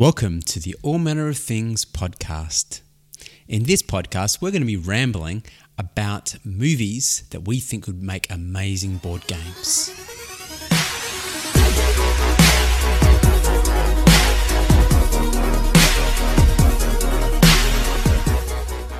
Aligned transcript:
Welcome 0.00 0.40
to 0.44 0.58
the 0.60 0.74
All 0.82 0.98
Mana 0.98 1.26
of 1.26 1.36
Things 1.36 1.84
podcast. 1.84 2.80
In 3.46 3.64
this 3.64 3.82
podcast, 3.82 4.40
we're 4.40 4.50
going 4.50 4.62
to 4.62 4.66
be 4.66 4.76
rambling 4.76 5.42
about 5.76 6.36
movies 6.42 7.24
that 7.32 7.46
we 7.46 7.60
think 7.60 7.86
would 7.86 8.02
make 8.02 8.30
amazing 8.30 8.96
board 8.96 9.26
games. 9.26 9.90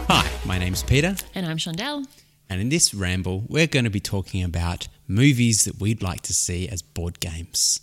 Hi, 0.08 0.28
my 0.44 0.58
name's 0.58 0.82
Peter, 0.82 1.14
And 1.34 1.46
I'm 1.46 1.56
Shondell. 1.56 2.06
and 2.48 2.60
in 2.60 2.68
this 2.68 2.92
ramble, 2.92 3.44
we're 3.48 3.66
going 3.68 3.84
to 3.84 3.90
be 3.90 4.00
talking 4.00 4.42
about 4.42 4.88
movies 5.06 5.64
that 5.64 5.78
we'd 5.80 6.02
like 6.02 6.20
to 6.22 6.34
see 6.34 6.68
as 6.68 6.82
board 6.82 7.20
games. 7.20 7.80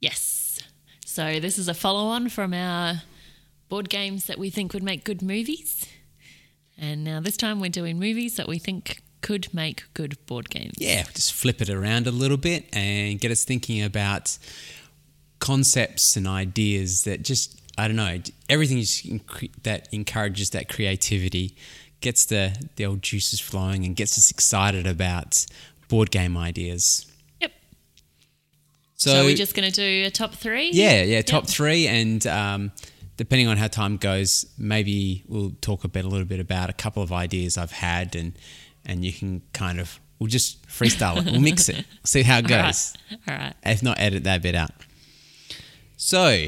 Yes. 0.00 0.39
So 1.20 1.38
this 1.38 1.58
is 1.58 1.68
a 1.68 1.74
follow 1.74 2.06
on 2.06 2.30
from 2.30 2.54
our 2.54 3.02
board 3.68 3.90
games 3.90 4.24
that 4.24 4.38
we 4.38 4.48
think 4.48 4.72
would 4.72 4.82
make 4.82 5.04
good 5.04 5.20
movies. 5.20 5.86
And 6.78 7.04
now 7.04 7.20
this 7.20 7.36
time 7.36 7.60
we're 7.60 7.68
doing 7.68 7.98
movies 7.98 8.36
that 8.36 8.48
we 8.48 8.58
think 8.58 9.02
could 9.20 9.52
make 9.52 9.84
good 9.92 10.16
board 10.24 10.48
games. 10.48 10.72
yeah, 10.78 11.02
just 11.12 11.34
flip 11.34 11.60
it 11.60 11.68
around 11.68 12.06
a 12.06 12.10
little 12.10 12.38
bit 12.38 12.74
and 12.74 13.20
get 13.20 13.30
us 13.30 13.44
thinking 13.44 13.82
about 13.82 14.38
concepts 15.40 16.16
and 16.16 16.26
ideas 16.26 17.04
that 17.04 17.20
just 17.20 17.60
I 17.76 17.86
don't 17.86 17.96
know 17.96 18.16
everything 18.48 19.20
that 19.64 19.88
encourages 19.92 20.48
that 20.50 20.70
creativity, 20.70 21.54
gets 22.00 22.24
the 22.24 22.56
the 22.76 22.86
old 22.86 23.02
juices 23.02 23.40
flowing, 23.40 23.84
and 23.84 23.94
gets 23.94 24.16
us 24.16 24.30
excited 24.30 24.86
about 24.86 25.44
board 25.88 26.10
game 26.10 26.38
ideas. 26.38 27.09
So, 29.00 29.10
So, 29.12 29.24
we're 29.24 29.34
just 29.34 29.54
going 29.54 29.70
to 29.70 29.74
do 29.74 30.04
a 30.06 30.10
top 30.10 30.34
three? 30.34 30.70
yeah, 30.72 31.02
yeah, 31.02 31.22
top 31.22 31.44
Yep. 31.44 31.50
three, 31.50 31.86
and 31.88 32.26
um, 32.26 32.70
depending 33.16 33.48
on 33.48 33.56
how 33.56 33.66
time 33.66 33.96
goes, 33.96 34.44
maybe 34.58 35.24
we'll 35.26 35.52
talk 35.62 35.84
a 35.84 35.88
bit 35.88 36.04
a 36.04 36.08
little 36.08 36.26
bit 36.26 36.38
about 36.38 36.68
a 36.68 36.74
couple 36.74 37.02
of 37.02 37.10
ideas 37.10 37.56
I've 37.56 37.72
had, 37.72 38.14
and 38.14 38.34
and 38.84 39.02
you 39.02 39.12
can 39.12 39.40
kind 39.54 39.80
of 39.80 39.98
we'll 40.18 40.28
just 40.28 40.66
freestyle 40.68 41.16
it, 41.18 41.30
we'll 41.32 41.40
mix 41.40 41.70
it, 41.70 41.86
see 42.04 42.22
how 42.22 42.38
it 42.40 42.50
All 42.50 42.56
right. 42.58 42.66
goes. 42.66 42.94
All 43.26 43.34
right. 43.36 43.54
If 43.64 43.82
not, 43.82 43.98
edit 43.98 44.24
that 44.24 44.42
bit 44.42 44.54
out. 44.54 44.72
So, 45.96 46.46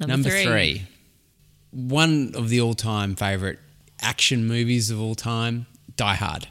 Number, 0.00 0.12
number 0.12 0.28
three. 0.30 0.44
three. 0.44 0.82
One 1.70 2.32
of 2.34 2.50
the 2.50 2.60
all 2.60 2.74
time 2.74 3.16
favorite 3.16 3.58
action 4.02 4.46
movies 4.46 4.90
of 4.90 5.00
all 5.00 5.14
time, 5.14 5.66
Die 5.96 6.14
Hard. 6.14 6.48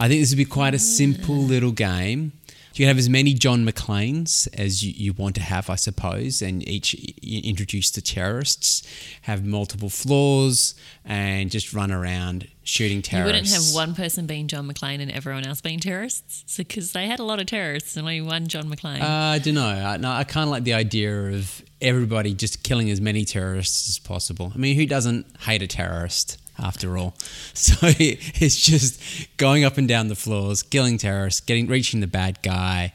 I 0.00 0.08
think 0.08 0.20
this 0.22 0.30
would 0.30 0.38
be 0.38 0.44
quite 0.44 0.74
a 0.74 0.78
simple 0.78 1.36
little 1.36 1.72
game. 1.72 2.32
You 2.78 2.84
can 2.84 2.90
have 2.90 2.98
as 2.98 3.08
many 3.08 3.34
John 3.34 3.66
McClanes 3.66 4.46
as 4.56 4.84
you, 4.84 4.92
you 4.96 5.12
want 5.12 5.34
to 5.34 5.40
have, 5.40 5.68
I 5.68 5.74
suppose, 5.74 6.40
and 6.40 6.66
each 6.68 6.94
introduce 6.94 7.90
the 7.90 8.00
terrorists, 8.00 8.86
have 9.22 9.44
multiple 9.44 9.88
floors, 9.88 10.76
and 11.04 11.50
just 11.50 11.74
run 11.74 11.90
around 11.90 12.46
shooting 12.62 13.02
terrorists. 13.02 13.50
You 13.50 13.58
wouldn't 13.58 13.66
have 13.66 13.74
one 13.74 13.96
person 13.96 14.26
being 14.26 14.46
John 14.46 14.72
McClane 14.72 15.00
and 15.00 15.10
everyone 15.10 15.44
else 15.44 15.60
being 15.60 15.80
terrorists? 15.80 16.56
Because 16.56 16.92
they 16.92 17.08
had 17.08 17.18
a 17.18 17.24
lot 17.24 17.40
of 17.40 17.46
terrorists 17.46 17.96
and 17.96 18.06
only 18.06 18.20
one 18.20 18.46
John 18.46 18.70
McClane. 18.70 19.02
Uh, 19.02 19.06
I 19.06 19.40
don't 19.40 19.54
know. 19.54 19.66
I, 19.66 19.96
no, 19.96 20.12
I 20.12 20.22
kind 20.22 20.44
of 20.44 20.50
like 20.50 20.62
the 20.62 20.74
idea 20.74 21.32
of 21.32 21.60
everybody 21.80 22.32
just 22.32 22.62
killing 22.62 22.90
as 22.90 23.00
many 23.00 23.24
terrorists 23.24 23.88
as 23.88 23.98
possible. 23.98 24.52
I 24.54 24.58
mean, 24.58 24.76
who 24.76 24.86
doesn't 24.86 25.26
hate 25.40 25.62
a 25.62 25.66
terrorist 25.66 26.38
after 26.58 26.96
all? 26.98 27.14
So 27.54 27.74
it's 27.82 28.56
just 28.56 29.00
going 29.36 29.64
up 29.64 29.78
and 29.78 29.88
down 29.88 30.08
the 30.08 30.14
floors, 30.14 30.62
killing 30.62 30.96
terrorists, 30.98 31.40
getting 31.40 31.66
reaching 31.66 32.00
the 32.00 32.06
bad 32.06 32.40
guy, 32.42 32.92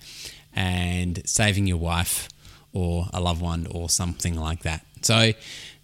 and 0.55 1.21
saving 1.25 1.67
your 1.67 1.77
wife 1.77 2.29
or 2.71 3.07
a 3.13 3.19
loved 3.19 3.41
one 3.41 3.67
or 3.69 3.89
something 3.89 4.35
like 4.35 4.63
that. 4.63 4.85
So 5.01 5.33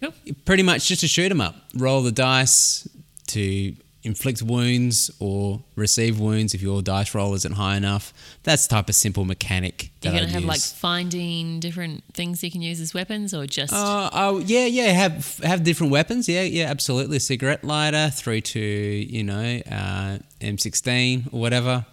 Yep. 0.00 0.14
pretty 0.46 0.62
much 0.62 0.86
just 0.88 1.02
a 1.02 1.08
shoot 1.08 1.30
'em 1.30 1.40
up. 1.42 1.54
Roll 1.74 2.02
the 2.02 2.12
dice 2.12 2.88
to 3.28 3.74
inflict 4.02 4.40
wounds 4.42 5.10
or 5.20 5.62
receive 5.76 6.18
wounds 6.18 6.54
if 6.54 6.62
your 6.62 6.80
dice 6.82 7.14
roll 7.14 7.34
isn't 7.34 7.54
high 7.54 7.76
enough. 7.76 8.12
That's 8.42 8.66
the 8.66 8.74
type 8.76 8.88
of 8.88 8.94
simple 8.94 9.24
mechanic 9.24 9.90
that 10.00 10.08
You're 10.08 10.12
going 10.12 10.24
I'd 10.24 10.28
to 10.28 10.34
have 10.34 10.44
like 10.44 10.60
finding 10.60 11.60
different 11.60 12.04
things 12.14 12.42
you 12.42 12.50
can 12.50 12.62
use 12.62 12.80
as 12.80 12.94
weapons 12.94 13.34
or 13.34 13.46
just. 13.46 13.72
Uh, 13.72 14.10
oh 14.12 14.38
yeah, 14.38 14.66
yeah. 14.66 14.92
Have 14.92 15.38
have 15.38 15.62
different 15.62 15.92
weapons. 15.92 16.28
Yeah, 16.28 16.42
yeah, 16.42 16.66
absolutely. 16.66 17.18
A 17.18 17.20
cigarette 17.20 17.64
lighter 17.64 18.10
through 18.10 18.40
to 18.40 18.60
you 18.60 19.22
know 19.22 19.60
uh, 19.70 20.18
M16 20.40 21.32
or 21.32 21.40
whatever, 21.40 21.84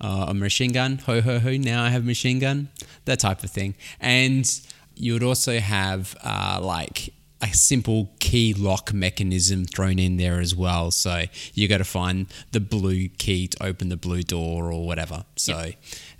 uh, 0.00 0.26
a 0.28 0.34
machine 0.34 0.72
gun. 0.72 0.98
Ho 1.06 1.20
ho 1.20 1.38
ho! 1.38 1.56
Now 1.56 1.84
I 1.84 1.88
have 1.88 2.02
a 2.02 2.06
machine 2.06 2.38
gun. 2.38 2.68
That 3.06 3.20
type 3.20 3.42
of 3.42 3.50
thing. 3.50 3.74
And 4.00 4.48
you 4.96 5.14
would 5.14 5.22
also 5.22 5.58
have 5.58 6.16
uh, 6.22 6.60
like 6.62 7.12
a 7.44 7.52
simple 7.52 8.10
key 8.20 8.54
lock 8.54 8.94
mechanism 8.94 9.66
thrown 9.66 9.98
in 9.98 10.16
there 10.16 10.40
as 10.40 10.54
well. 10.54 10.90
So 10.90 11.24
you 11.52 11.68
got 11.68 11.78
to 11.78 11.84
find 11.84 12.26
the 12.52 12.60
blue 12.60 13.08
key 13.08 13.48
to 13.48 13.62
open 13.62 13.90
the 13.90 13.98
blue 13.98 14.22
door 14.22 14.72
or 14.72 14.86
whatever. 14.86 15.24
So 15.36 15.72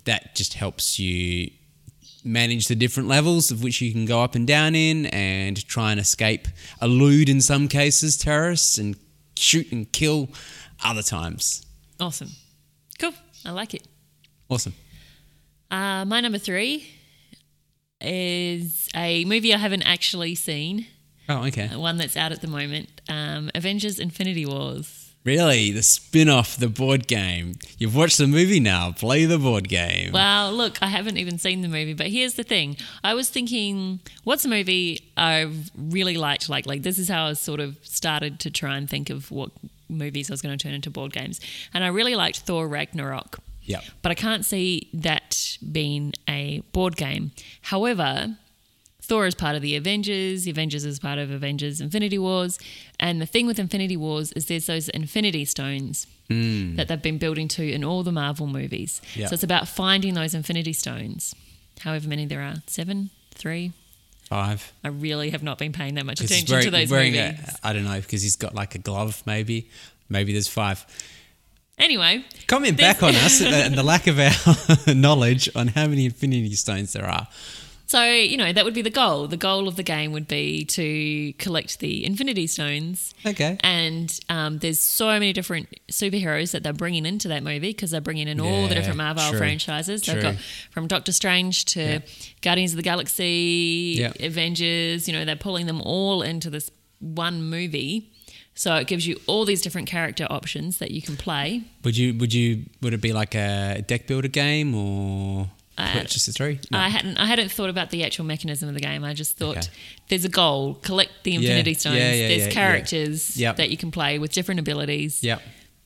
that 0.05 0.35
just 0.35 0.55
helps 0.55 0.99
you 0.99 1.51
manage 2.25 2.69
the 2.69 2.75
different 2.75 3.09
levels 3.09 3.51
of 3.51 3.63
which 3.63 3.81
you 3.81 3.91
can 3.91 4.05
go 4.05 4.23
up 4.23 4.35
and 4.35 4.47
down 4.47 4.75
in 4.75 5.07
and 5.07 5.67
try 5.67 5.93
and 5.93 6.01
escape, 6.01 6.47
elude 6.83 7.31
in 7.31 7.41
some 7.41 7.69
cases 7.69 8.19
terrorists 8.19 8.77
and 8.77 8.95
shoot 9.37 9.73
and 9.73 9.91
kill 9.93 10.29
other 10.85 11.03
times. 11.03 11.65
Awesome. 11.99 12.31
Cool. 12.99 13.15
I 13.47 13.51
like 13.51 13.73
it. 13.73 13.87
Awesome. 14.51 14.75
Uh, 15.71 16.05
my 16.05 16.21
number 16.21 16.39
three 16.39 16.87
is 18.01 18.89
a 18.95 19.25
movie 19.25 19.55
I 19.55 19.59
haven't 19.59 19.83
actually 19.83 20.35
seen, 20.35 20.87
Oh, 21.29 21.45
okay. 21.47 21.69
one 21.75 21.97
that's 21.97 22.17
out 22.17 22.33
at 22.33 22.41
the 22.41 22.49
moment 22.49 23.01
um, 23.09 23.51
Avengers 23.55 23.99
Infinity 23.99 24.47
Wars. 24.47 25.05
Really? 25.25 25.71
The 25.71 25.83
spin 25.83 26.29
off, 26.29 26.57
the 26.57 26.69
board 26.69 27.07
game. 27.07 27.55
You've 27.79 27.97
watched 27.97 28.19
the 28.19 28.27
movie 28.27 28.61
now. 28.61 28.93
Play 28.93 29.25
the 29.25 29.39
board 29.39 29.69
game. 29.71 30.13
Well, 30.13 30.53
look, 30.53 30.83
I 30.83 30.89
haven't 30.89 31.17
even 31.17 31.39
seen 31.39 31.63
the 31.63 31.69
movie, 31.69 31.95
but 31.95 32.09
here's 32.09 32.35
the 32.35 32.43
thing. 32.43 32.77
I 33.03 33.15
was 33.15 33.31
thinking, 33.31 34.01
what's 34.25 34.45
a 34.45 34.49
movie 34.49 35.11
I've 35.17 35.71
really 35.79 36.19
liked? 36.19 36.51
Like, 36.51 36.67
like 36.67 36.83
this 36.83 36.99
is 36.99 37.09
how 37.09 37.25
I 37.29 37.33
sort 37.33 37.61
of 37.61 37.79
started 37.83 38.39
to 38.41 38.51
try 38.51 38.77
and 38.77 38.89
think 38.89 39.09
of 39.09 39.31
what 39.31 39.51
movies 39.89 40.31
I 40.31 40.35
was 40.35 40.43
going 40.43 40.59
to 40.59 40.63
turn 40.63 40.75
into 40.75 40.91
board 40.91 41.15
games. 41.15 41.41
And 41.73 41.85
I 41.85 41.87
really 41.87 42.17
liked 42.17 42.41
Thor 42.41 42.69
Ragnarok. 42.69 43.39
Yep. 43.67 43.83
but 44.03 44.13
I 44.13 44.15
can't 44.15 44.45
see 44.45 44.91
that 44.93 45.57
being 45.73 46.13
a 46.29 46.61
board 46.73 46.97
game. 46.97 47.31
However, 47.63 48.37
Thor 49.05 49.27
is 49.27 49.35
part 49.35 49.55
of 49.55 49.61
the 49.61 49.77
Avengers, 49.77 50.45
the 50.45 50.51
Avengers 50.51 50.85
is 50.87 50.99
part 50.99 51.19
of 51.19 51.31
Avengers 51.31 51.79
Infinity 51.81 52.19
Wars, 52.19 52.59
and 52.99 53.21
the 53.21 53.27
thing 53.27 53.47
with 53.47 53.59
Infinity 53.59 53.99
Wars 53.99 54.33
is 54.33 54.47
there's 54.47 54.67
those 54.67 54.89
Infinity 54.89 55.45
Stones 55.45 56.07
hmm. 56.31 56.77
that 56.77 56.89
they've 56.89 57.03
been 57.03 57.19
building 57.19 57.47
to 57.49 57.71
in 57.71 57.85
all 57.85 58.03
the 58.03 58.13
Marvel 58.13 58.47
movies. 58.47 59.03
So 59.15 59.35
it's 59.35 59.43
about 59.43 59.69
finding 59.69 60.15
those 60.15 60.33
Infinity 60.35 60.73
Stones, 60.73 61.35
however 61.81 62.09
many 62.09 62.25
there 62.25 62.41
are 62.41 62.57
seven, 62.67 63.11
three. 63.35 63.73
Five. 64.31 64.73
I 64.83 64.89
really 64.89 65.31
have 65.31 65.43
not 65.43 65.59
been 65.59 65.73
paying 65.73 65.97
that 65.97 66.07
much 66.07 66.23
attention 66.23 66.51
wearing- 66.51 66.65
to 66.65 66.71
those 66.71 66.91
movies. 66.91 67.17
a- 67.19 67.59
I 67.63 67.75
don't 67.75 67.85
know, 67.85 68.01
because 68.01 68.23
he's 68.23 68.37
got 68.37 68.55
like 68.55 68.75
a 68.75 68.79
glove, 68.79 69.23
maybe. 69.27 69.69
Maybe 70.09 70.33
there's 70.33 70.49
five. 70.49 70.87
Anyway, 71.77 72.25
Comment 72.47 72.79
back 72.79 73.03
on 73.03 73.15
us 73.17 73.43
and 73.43 73.75
the 73.75 73.83
lack 73.83 74.07
of 74.07 74.19
our 74.19 74.95
knowledge 74.95 75.51
on 75.55 75.69
how 75.69 75.89
many 75.89 76.07
Infinity 76.07 76.55
Stones 76.55 76.95
there 76.95 77.05
are. 77.05 77.27
So, 77.87 78.03
you 78.03 78.37
know, 78.37 78.53
that 78.53 78.65
would 78.65 78.75
be 78.75 78.83
the 78.83 78.91
goal. 78.91 79.27
The 79.29 79.37
goal 79.37 79.69
of 79.69 79.77
the 79.77 79.83
game 79.83 80.13
would 80.13 80.27
be 80.27 80.65
to 80.67 81.33
collect 81.35 81.81
the 81.81 82.05
Infinity 82.05 82.47
Stones. 82.47 83.15
Okay. 83.27 83.59
And 83.61 84.19
um, 84.31 84.59
there's 84.59 84.81
so 84.81 85.09
many 85.09 85.33
different 85.35 85.69
superheroes 85.91 86.53
that 86.53 86.63
they're 86.63 86.73
bringing 86.73 87.05
into 87.05 87.29
that 87.29 87.43
movie 87.43 87.71
because 87.71 87.91
they're 87.91 88.01
bringing 88.01 88.27
in 88.27 88.41
all 88.41 88.69
the 88.69 88.75
different 88.75 88.97
Marvel 88.97 89.29
true, 89.29 89.39
franchises. 89.39 90.03
They've 90.03 90.21
got 90.23 90.37
from 90.71 90.87
Doctor 90.87 91.13
Strange 91.13 91.67
to 91.67 91.81
Yeah. 91.83 91.99
Guardians 92.41 92.73
of 92.73 92.77
the 92.79 92.83
Galaxy, 92.83 93.97
Yeah. 93.99 94.13
Avengers. 94.19 95.07
You 95.07 95.13
know, 95.15 95.25
they're 95.25 95.37
pulling 95.37 95.67
them 95.67 95.81
all 95.83 96.23
into 96.23 96.49
this 96.51 96.71
one 97.01 97.43
movie. 97.43 98.11
So 98.55 98.77
it 98.77 98.87
gives 98.87 99.07
you 99.07 99.21
all 99.27 99.45
these 99.45 99.61
different 99.61 99.89
character 99.89 100.27
options 100.31 100.79
that 100.79 100.91
you 100.93 101.03
can 101.03 101.17
play. 101.17 101.63
Would 101.83 101.97
you 101.97 102.15
would 102.15 102.33
you 102.33 102.65
would 102.81 102.95
it 102.95 103.01
be 103.01 103.13
like 103.13 103.35
a 103.35 103.83
deck 103.87 104.07
builder 104.07 104.29
game 104.29 104.75
or 104.77 105.51
Uh, 105.77 106.05
just 106.05 106.29
a 106.29 106.33
three? 106.33 106.61
No. 106.71 106.79
I 106.79 106.89
hadn't 106.89 107.17
I 107.19 107.27
hadn't 107.27 107.51
thought 107.51 107.69
about 107.71 107.91
the 107.91 108.05
actual 108.05 108.25
mechanism 108.25 108.69
of 108.69 108.75
the 108.75 108.81
game. 108.81 109.03
I 109.03 109.13
just 109.15 109.37
thought 109.37 109.57
Okay. 109.59 109.67
there's 110.09 110.25
a 110.25 110.29
goal, 110.29 110.75
collect 110.83 111.11
the 111.25 111.35
Infinity 111.35 111.73
Yeah, 111.73 111.77
Stones. 111.79 111.97
yeah, 111.97 112.13
yeah, 112.13 112.29
there's 112.29 112.53
characters 112.55 113.37
Yep. 113.37 113.57
that 113.57 113.71
you 113.71 113.77
can 113.77 113.91
play 113.91 114.19
with 114.21 114.33
different 114.33 114.61
abilities. 114.61 115.23
Yep. 115.25 115.43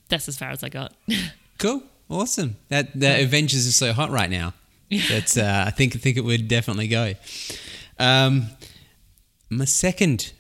That's 0.09 0.29
as 0.29 0.37
far 0.37 0.51
as 0.51 0.63
I 0.63 0.69
got. 0.69 0.95
Cool. 1.59 1.83
Awesome. 2.09 2.57
That 2.69 2.99
the 2.99 3.23
Avengers 3.25 3.67
is 3.67 3.75
so 3.75 3.93
hot 3.93 4.11
right 4.11 4.31
now. 4.31 4.55
That's 5.09 5.37
uh, 5.37 5.65
I 5.67 5.71
think 5.71 5.97
I 5.97 5.99
think 5.99 6.17
it 6.17 6.21
would 6.25 6.47
definitely 6.49 6.87
go. 6.87 7.15
Um, 7.99 8.47
my 9.51 9.65
second, 9.65 10.33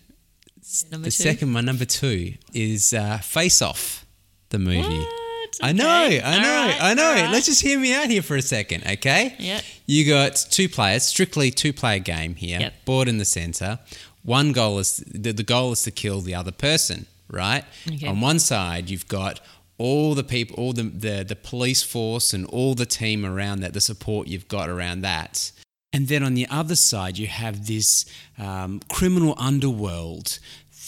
Number 0.92 1.06
the 1.06 1.10
two. 1.10 1.22
second, 1.24 1.48
my 1.50 1.60
number 1.60 1.84
two 1.84 2.34
is 2.54 2.92
uh, 2.94 3.18
Face 3.18 3.60
Off, 3.60 4.06
the 4.50 4.58
movie. 4.60 4.80
What? 4.82 5.17
I 5.62 5.72
know, 5.72 6.04
Okay. 6.06 6.20
I 6.22 6.38
know, 6.42 6.66
right, 6.66 6.78
I 6.80 6.94
know. 6.94 7.12
right. 7.12 7.30
Let's 7.32 7.46
just 7.46 7.62
hear 7.62 7.78
me 7.78 7.94
out 7.94 8.08
here 8.10 8.22
for 8.22 8.36
a 8.36 8.42
second, 8.42 8.84
okay? 8.86 9.34
Yeah. 9.38 9.60
You 9.86 10.06
got 10.06 10.36
two 10.50 10.68
players, 10.68 11.04
strictly 11.04 11.50
two 11.50 11.72
player 11.72 11.98
game 12.00 12.34
here. 12.34 12.60
Yep. 12.60 12.84
Board 12.84 13.08
in 13.08 13.18
the 13.18 13.24
center. 13.24 13.78
One 14.22 14.52
goal 14.52 14.78
is 14.78 14.98
the, 15.06 15.32
the 15.32 15.42
goal 15.42 15.72
is 15.72 15.82
to 15.82 15.90
kill 15.90 16.20
the 16.20 16.34
other 16.34 16.52
person, 16.52 17.06
right? 17.30 17.64
Okay. 17.90 18.06
On 18.06 18.20
one 18.20 18.38
side, 18.38 18.90
you've 18.90 19.08
got 19.08 19.40
all 19.78 20.14
the 20.14 20.24
people, 20.24 20.56
all 20.56 20.72
the, 20.72 20.82
the 20.82 21.24
the 21.26 21.36
police 21.36 21.82
force 21.84 22.34
and 22.34 22.44
all 22.46 22.74
the 22.74 22.84
team 22.86 23.24
around 23.24 23.60
that, 23.60 23.72
the 23.74 23.80
support 23.80 24.26
you've 24.28 24.48
got 24.48 24.68
around 24.68 25.02
that. 25.02 25.52
And 25.92 26.08
then 26.08 26.22
on 26.22 26.34
the 26.34 26.46
other 26.50 26.74
side, 26.76 27.16
you 27.16 27.28
have 27.28 27.66
this 27.66 28.04
um, 28.38 28.80
criminal 28.90 29.34
underworld, 29.38 30.38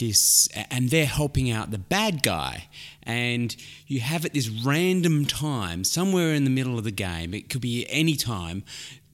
this, 0.01 0.49
and 0.71 0.91
they're 0.91 1.07
helping 1.07 1.51
out 1.51 1.71
the 1.71 1.79
bad 1.79 2.25
guy. 2.25 2.69
And 3.05 3.55
you 3.87 4.01
have 4.01 4.25
at 4.25 4.35
this 4.35 4.49
random 4.49 5.25
time, 5.27 5.85
somewhere 5.85 6.35
in 6.35 6.43
the 6.43 6.51
middle 6.51 6.77
of 6.77 6.85
the 6.85 6.91
game, 6.91 7.33
it 7.33 7.49
could 7.49 7.61
be 7.61 7.87
any 7.89 8.17
time, 8.17 8.65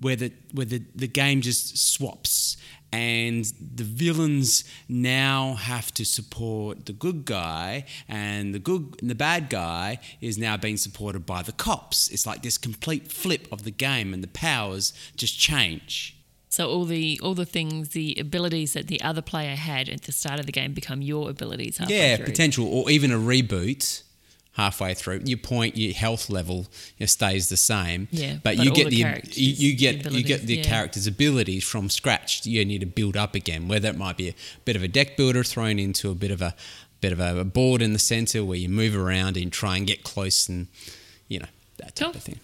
where 0.00 0.16
the 0.16 0.32
where 0.52 0.66
the, 0.66 0.82
the 0.94 1.08
game 1.08 1.42
just 1.42 1.76
swaps. 1.76 2.56
And 2.92 3.44
the 3.60 3.82
villains 3.82 4.64
now 4.88 5.54
have 5.54 5.92
to 5.94 6.04
support 6.04 6.86
the 6.86 6.92
good 6.94 7.26
guy 7.26 7.84
and 8.08 8.54
the 8.54 8.58
good 8.58 8.96
and 9.00 9.10
the 9.10 9.14
bad 9.14 9.50
guy 9.50 9.98
is 10.20 10.38
now 10.38 10.56
being 10.56 10.78
supported 10.78 11.26
by 11.26 11.42
the 11.42 11.52
cops. 11.52 12.08
It's 12.08 12.26
like 12.26 12.42
this 12.42 12.56
complete 12.56 13.12
flip 13.12 13.48
of 13.52 13.64
the 13.64 13.72
game 13.72 14.14
and 14.14 14.22
the 14.22 14.28
powers 14.28 14.94
just 15.16 15.38
change 15.38 16.16
So 16.48 16.68
all 16.70 16.84
the 16.84 17.20
all 17.22 17.34
the 17.34 17.44
things, 17.46 17.90
the 17.90 18.16
abilities 18.20 18.72
that 18.74 18.86
the 18.86 19.00
other 19.02 19.22
player 19.22 19.56
had 19.56 19.88
at 19.88 20.02
the 20.02 20.12
start 20.12 20.40
of 20.40 20.46
the 20.46 20.52
game 20.52 20.72
become 20.74 21.02
your 21.02 21.28
abilities. 21.30 21.78
Halfway 21.78 21.96
yeah 21.96 22.16
through. 22.16 22.26
potential 22.26 22.66
or 22.66 22.90
even 22.90 23.10
a 23.12 23.18
reboot 23.18 24.02
halfway 24.52 24.94
through 24.94 25.20
your 25.24 25.36
point 25.36 25.76
your 25.76 25.92
health 25.92 26.30
level 26.30 26.56
you 26.96 27.00
know, 27.00 27.06
stays 27.06 27.50
the 27.50 27.58
same 27.58 28.08
Yeah, 28.10 28.34
but, 28.42 28.56
but 28.56 28.64
you 28.64 28.72
get 28.72 28.88
the 28.88 28.96
you, 28.96 29.52
you 29.52 29.70
the 29.72 29.76
get 29.76 29.96
you 30.12 30.22
get 30.22 30.40
abilities, 30.40 30.46
the 30.46 30.56
yeah. 30.56 30.62
character's 30.62 31.06
abilities 31.06 31.62
from 31.64 31.90
scratch 31.90 32.46
you 32.46 32.64
need 32.64 32.80
to 32.80 32.86
build 32.86 33.18
up 33.18 33.34
again 33.34 33.68
whether 33.68 33.90
it 33.90 33.98
might 33.98 34.16
be 34.16 34.30
a 34.30 34.34
bit 34.64 34.74
of 34.74 34.82
a 34.82 34.88
deck 34.88 35.14
builder 35.18 35.44
thrown 35.44 35.78
into 35.78 36.10
a 36.10 36.14
bit 36.14 36.30
of 36.30 36.40
a 36.40 36.54
bit 37.02 37.12
of 37.12 37.20
a, 37.20 37.44
board 37.44 37.82
in 37.82 37.92
the 37.92 37.98
center 37.98 38.42
where 38.42 38.56
you 38.56 38.70
move 38.70 38.96
around 38.96 39.36
and 39.36 39.52
try 39.52 39.76
and 39.76 39.86
get 39.86 40.02
close 40.02 40.48
and 40.48 40.68
you 41.28 41.38
know 41.38 41.46
that 41.76 41.94
type 41.94 42.06
Cool. 42.12 42.16
of 42.16 42.22
thing 42.22 42.40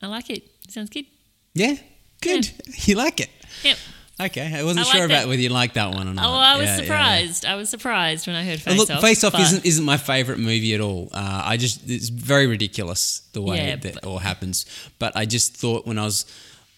I 0.00 0.06
like 0.06 0.30
it. 0.30 0.42
Sounds 0.70 0.88
good. 0.88 1.04
yeah 1.52 1.74
good 2.20 2.50
you 2.86 2.94
like 2.96 3.20
it 3.20 3.30
Yep. 3.64 3.78
okay 4.22 4.54
i 4.54 4.62
wasn't 4.62 4.86
I 4.86 4.88
like 4.88 4.96
sure 4.96 5.04
about 5.06 5.22
that. 5.22 5.28
whether 5.28 5.40
you 5.42 5.48
liked 5.48 5.74
that 5.74 5.94
one 5.94 6.08
or 6.08 6.14
not 6.14 6.24
Oh, 6.26 6.32
I 6.38 6.56
was 6.56 6.64
Yeah, 6.64 6.70
yeah, 6.70 6.76
yeah. 6.76 6.82
surprised. 6.84 7.44
I 7.44 7.54
was 7.56 7.68
surprised 7.70 8.26
when 8.26 8.36
I 8.36 8.44
heard 8.44 8.54
And 8.54 8.62
Face 8.62 8.78
look, 8.78 8.90
Off. 8.90 9.00
Face 9.00 9.24
Off 9.24 9.38
isn't 9.38 9.64
isn't 9.64 9.84
my 9.84 9.96
favorite 9.96 10.38
movie 10.38 10.74
at 10.74 10.80
all. 10.80 11.08
Uh, 11.12 11.42
I 11.44 11.56
just 11.56 11.88
it's 11.88 12.08
very 12.08 12.46
ridiculous 12.46 13.22
the 13.32 13.42
way 13.42 13.58
Yeah, 13.68 13.76
that 13.76 14.04
all 14.04 14.18
happens. 14.18 14.64
But 14.98 15.16
I 15.16 15.24
just 15.26 15.56
thought 15.56 15.86
when 15.86 15.98
I 15.98 16.04
was 16.04 16.24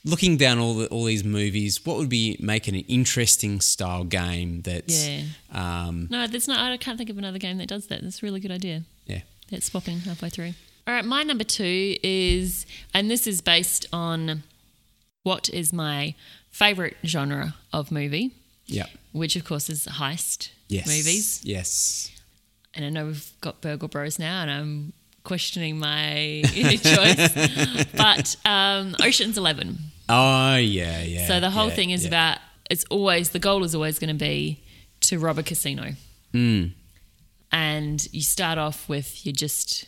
looking 0.05 0.37
down 0.37 0.58
all 0.58 0.75
the, 0.75 0.87
all 0.88 1.05
these 1.05 1.25
movies, 1.25 1.85
what 1.85 1.96
would 1.99 2.08
be 2.08 2.37
making 2.40 2.75
an 2.76 2.85
interesting 2.88 3.61
style 3.61 4.05
game 4.05 4.62
that's 4.62 5.08
Yeah. 5.08 5.23
um, 5.52 6.06
No, 6.11 6.26
there's 6.26 6.49
not. 6.49 6.58
I 6.61 6.76
can't 6.76 6.96
think 6.99 7.11
of 7.11 7.19
another 7.19 7.38
game 7.38 7.58
that 7.58 7.69
does 7.69 7.87
that. 7.88 8.02
That's 8.02 8.23
a 8.23 8.26
really 8.26 8.40
good 8.40 8.52
idea. 8.52 8.85
yeah 9.06 9.20
That's 9.50 9.67
swapping 9.67 10.00
halfway 10.00 10.31
through. 10.31 10.55
All 10.87 10.94
right, 10.94 11.05
my 11.05 11.23
number 11.23 11.44
two 11.44 11.96
is, 12.02 12.64
and 12.94 13.11
this 13.11 13.26
is 13.26 13.40
based 13.43 13.87
on 13.93 14.43
what 15.28 15.44
is 15.60 15.72
my 15.72 16.14
favorite 16.50 16.96
genre 17.04 17.54
of 17.72 17.90
movie, 18.00 18.26
yeah 18.66 18.86
which 19.12 19.34
of 19.36 19.44
course 19.50 19.66
is 19.75 19.80
heist 20.00 20.50
yes 20.69 20.86
movies. 20.86 21.40
yes 21.54 22.10
And 22.75 22.84
I 22.84 22.90
know 22.94 23.04
we've 23.06 23.30
got 23.46 23.54
Burgle 23.60 23.88
Bros 23.88 24.19
now, 24.19 24.36
and 24.42 24.50
I'm 24.56 24.92
questioning 25.25 25.75
my 25.78 26.42
choice. 26.94 27.32
But 28.04 28.26
um, 28.44 28.94
Ocean's 29.06 29.36
Eleven. 29.42 29.69
oh 30.08 30.56
yeah 30.56 31.02
yeah. 31.02 31.26
So 31.30 31.34
the 31.40 31.50
whole 31.56 31.69
yeah, 31.70 31.78
thing 31.78 31.90
is 31.96 32.02
yeah. 32.02 32.08
about 32.12 32.38
it's 32.70 32.84
always 32.96 33.30
the 33.30 33.42
goal 33.48 33.64
is 33.64 33.75
always 33.75 33.98
going 33.98 34.14
to 34.19 34.25
be 34.30 34.62
to 35.08 35.19
rob 35.19 35.38
a 35.38 35.42
casino. 35.42 35.86
Mm. 36.32 36.72
And 37.50 37.98
you 38.12 38.22
start 38.22 38.58
off 38.58 38.88
with 38.88 39.08
you're 39.25 39.32
just 39.46 39.86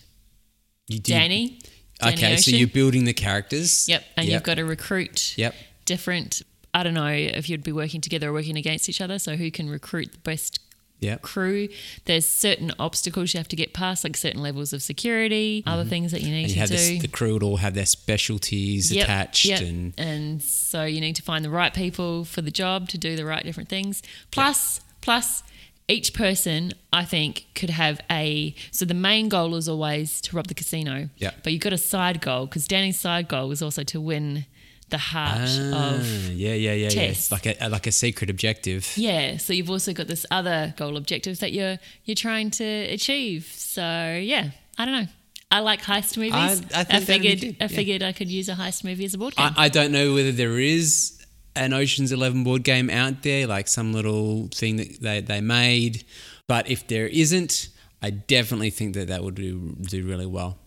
You 0.88 0.98
Danny. 0.98 1.58
Danny 2.00 2.14
Okay, 2.16 2.36
so 2.36 2.48
Ocean. 2.50 2.54
you're 2.58 2.68
building 2.68 3.04
the 3.04 3.12
characters. 3.12 3.88
Yep, 3.88 4.04
and 4.16 4.26
Yep. 4.26 4.32
you've 4.34 4.42
got 4.42 4.54
to 4.54 4.64
recruit 4.64 5.34
Yep. 5.36 5.54
different. 5.84 6.42
I 6.72 6.82
don't 6.82 6.94
know 6.94 7.06
if 7.08 7.48
you'd 7.48 7.62
be 7.64 7.72
working 7.72 8.00
together 8.00 8.28
or 8.28 8.32
working 8.32 8.56
against 8.56 8.88
each 8.88 9.00
other. 9.00 9.18
So 9.18 9.36
who 9.36 9.50
can 9.50 9.68
recruit 9.68 10.12
the 10.12 10.18
best 10.18 10.60
Yep. 11.00 11.22
crew? 11.22 11.68
There's 12.04 12.26
certain 12.26 12.72
obstacles 12.78 13.32
you 13.34 13.38
have 13.38 13.48
to 13.48 13.56
get 13.56 13.72
past, 13.72 14.04
like 14.04 14.16
certain 14.16 14.42
levels 14.42 14.72
of 14.72 14.82
security, 14.82 15.62
other 15.66 15.84
things 15.84 16.12
that 16.12 16.20
you 16.20 16.28
need 16.30 16.32
Mm-hmm. 16.32 16.42
And 16.44 16.48
you 16.50 16.54
to 16.54 16.60
have 16.60 16.68
do. 16.68 16.76
this, 16.76 17.02
the 17.02 17.08
crew 17.08 17.32
would 17.32 17.42
all 17.42 17.56
have 17.56 17.74
their 17.74 17.86
specialties 17.86 18.92
Yep, 18.92 19.04
attached 19.04 19.44
yep. 19.46 19.60
and 19.62 19.94
and 19.98 20.42
so 20.42 20.84
you 20.84 21.00
need 21.00 21.16
to 21.16 21.22
find 21.22 21.44
the 21.44 21.50
right 21.50 21.72
people 21.74 22.24
for 22.24 22.42
the 22.42 22.50
job 22.50 22.88
to 22.90 22.98
do 22.98 23.16
the 23.16 23.24
right 23.24 23.42
different 23.44 23.68
things. 23.68 24.02
Plus, 24.30 24.80
plus 25.00 25.42
each 25.90 26.14
person 26.14 26.72
I 26.92 27.04
think 27.04 27.46
could 27.54 27.70
have 27.70 28.00
a 28.10 28.54
so 28.70 28.84
the 28.84 28.94
main 28.94 29.28
goal 29.28 29.54
is 29.56 29.68
always 29.68 30.20
to 30.22 30.36
rob 30.36 30.46
the 30.46 30.54
casino. 30.54 31.08
Yep. 31.18 31.34
But 31.42 31.52
you've 31.52 31.62
got 31.62 31.72
a 31.72 31.78
side 31.78 32.20
goal 32.20 32.46
because 32.46 32.66
Danny's 32.68 32.98
side 32.98 33.28
goal 33.28 33.48
was 33.48 33.60
also 33.62 33.82
to 33.84 34.00
win 34.00 34.46
the 34.90 34.98
heart 34.98 35.48
Ah, 35.72 35.94
of 35.98 36.06
yeah, 36.32 36.52
yeah, 36.54 36.72
yeah, 36.72 36.74
yeah. 36.74 36.88
Tess. 36.88 37.30
Like 37.30 37.46
a 37.46 37.68
like 37.68 37.86
a 37.86 37.92
secret 37.92 38.28
objective. 38.30 38.92
yeah. 38.96 39.36
So 39.36 39.52
you've 39.52 39.70
also 39.70 39.92
got 39.92 40.06
this 40.08 40.24
other 40.30 40.74
goal 40.76 40.96
objective 40.96 41.38
that 41.40 41.52
you're 41.52 41.78
you're 42.04 42.14
trying 42.16 42.50
to 42.52 42.64
achieve. 42.64 43.44
So 43.56 43.82
yeah, 43.82 44.50
I 44.78 44.84
don't 44.84 44.94
know. 45.02 45.08
I 45.52 45.60
like 45.60 45.82
heist 45.82 46.16
movies. 46.16 46.34
I- 46.74 46.86
I 46.92 46.98
be 47.00 47.04
figured 47.04 47.40
good, 47.40 47.56
I 47.60 47.64
yeah. 47.64 47.66
figured 47.68 48.02
I 48.04 48.12
could 48.12 48.28
use 48.30 48.48
a 48.48 48.54
heist 48.54 48.84
movie 48.84 49.04
as 49.04 49.14
a 49.14 49.18
board 49.18 49.34
game. 49.36 49.52
I, 49.56 49.64
I 49.66 49.68
don't 49.68 49.90
know 49.92 50.14
whether 50.14 50.30
there 50.32 50.58
is 50.60 51.16
an 51.56 51.72
Ocean's 51.72 52.12
Eleven 52.12 52.44
board 52.44 52.64
game 52.64 52.90
out 52.90 53.22
there, 53.22 53.46
like 53.46 53.68
some 53.68 53.92
little 53.92 54.48
thing 54.48 54.76
that 54.76 55.00
they, 55.00 55.20
they 55.20 55.40
made. 55.40 56.04
But 56.46 56.70
if 56.70 56.86
there 56.86 57.06
isn't, 57.06 57.68
I 58.02 58.10
definitely 58.10 58.70
think 58.70 58.94
that 58.94 59.08
that 59.08 59.22
would 59.22 59.34
do, 59.34 59.76
do 59.80 60.06
really 60.06 60.26
well. 60.26 60.58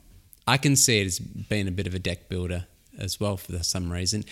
I 0.47 0.57
can 0.57 0.75
see 0.75 1.01
it 1.01 1.05
as 1.05 1.19
being 1.19 1.67
a 1.67 1.71
bit 1.71 1.87
of 1.87 1.93
a 1.93 1.99
deck 1.99 2.29
builder 2.29 2.65
as 2.97 3.19
well 3.19 3.37
for 3.37 3.57
some 3.63 3.91
reason, 3.91 4.25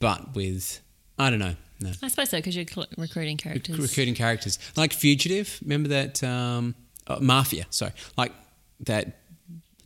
but 0.00 0.34
with 0.34 0.80
I 1.18 1.30
don't 1.30 1.38
know, 1.38 1.54
no 1.80 1.90
I 2.02 2.08
suppose 2.08 2.30
so 2.30 2.38
because 2.38 2.56
you're 2.56 2.66
cl- 2.66 2.88
recruiting 2.98 3.36
characters. 3.36 3.78
recruiting 3.78 4.14
characters 4.14 4.58
like 4.76 4.92
Fugitive. 4.92 5.58
Remember 5.62 5.88
that 5.90 6.22
um, 6.24 6.74
oh, 7.06 7.20
Mafia? 7.20 7.66
Sorry, 7.70 7.92
like 8.16 8.32
that 8.80 9.18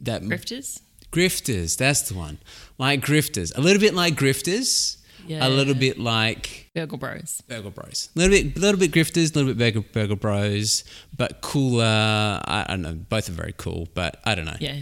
that 0.01 0.23
Grifters. 0.23 0.81
Grifters, 1.13 1.77
that's 1.77 2.03
the 2.03 2.15
one. 2.15 2.39
Like 2.79 3.01
Grifters. 3.01 3.57
A 3.57 3.61
little 3.61 3.81
bit 3.81 3.95
like 3.95 4.17
Grifters. 4.17 4.97
Yeah. 5.27 5.47
A 5.47 5.49
little 5.49 5.75
bit 5.75 5.99
like 5.99 6.71
Burgle 6.75 6.99
Bros. 6.99 7.43
Burgle 7.49 7.71
Bros. 7.71 8.11
A 8.15 8.19
little 8.19 8.31
bit, 8.33 8.57
a 8.57 8.61
little 8.61 8.81
bit 8.81 8.93
Grifters, 8.93 9.35
a 9.35 9.39
little 9.39 9.55
bit 9.55 9.59
Burgle, 9.59 9.85
Burgle 9.93 10.17
Bros, 10.17 10.85
but 11.17 11.41
cooler. 11.41 11.85
I, 11.85 12.65
I 12.69 12.71
don't 12.71 12.83
know. 12.83 12.95
Both 12.95 13.29
are 13.29 13.33
very 13.33 13.55
cool, 13.57 13.89
but 13.95 14.21
I 14.25 14.35
don't 14.35 14.47
know. 14.47 14.57
Yeah. 14.61 14.81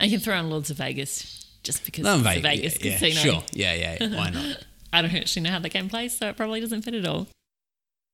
You 0.00 0.10
can 0.10 0.20
throw 0.20 0.36
on 0.36 0.48
Lords 0.50 0.70
of 0.70 0.78
Vegas 0.78 1.46
just 1.62 1.84
because 1.84 2.04
No, 2.04 2.14
it's 2.14 2.22
Ve- 2.22 2.38
a 2.38 2.40
Vegas 2.40 2.84
yeah, 2.84 2.98
yeah. 3.06 3.14
Sure. 3.20 3.44
Yeah, 3.52 3.74
yeah, 3.74 3.96
yeah. 4.00 4.16
Why 4.16 4.30
not? 4.30 4.64
I 4.92 5.02
don't 5.02 5.14
actually 5.14 5.42
know 5.42 5.50
how 5.50 5.58
the 5.58 5.68
game 5.68 5.88
plays, 5.88 6.16
so 6.16 6.28
it 6.28 6.36
probably 6.36 6.60
doesn't 6.60 6.82
fit 6.82 6.94
at 6.94 7.06
all. 7.06 7.28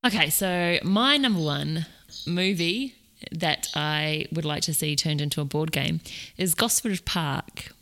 Okay, 0.04 0.30
so 0.30 0.78
my 0.82 1.16
number 1.16 1.40
one 1.40 1.86
movie 2.26 2.94
that 3.32 3.68
I 3.74 4.26
would 4.32 4.44
like 4.44 4.62
to 4.64 4.74
see 4.74 4.94
turned 4.94 5.20
into 5.20 5.40
a 5.40 5.44
board 5.44 5.72
game 5.72 6.00
is 6.36 6.54
Gosford 6.54 7.04
Park. 7.04 7.72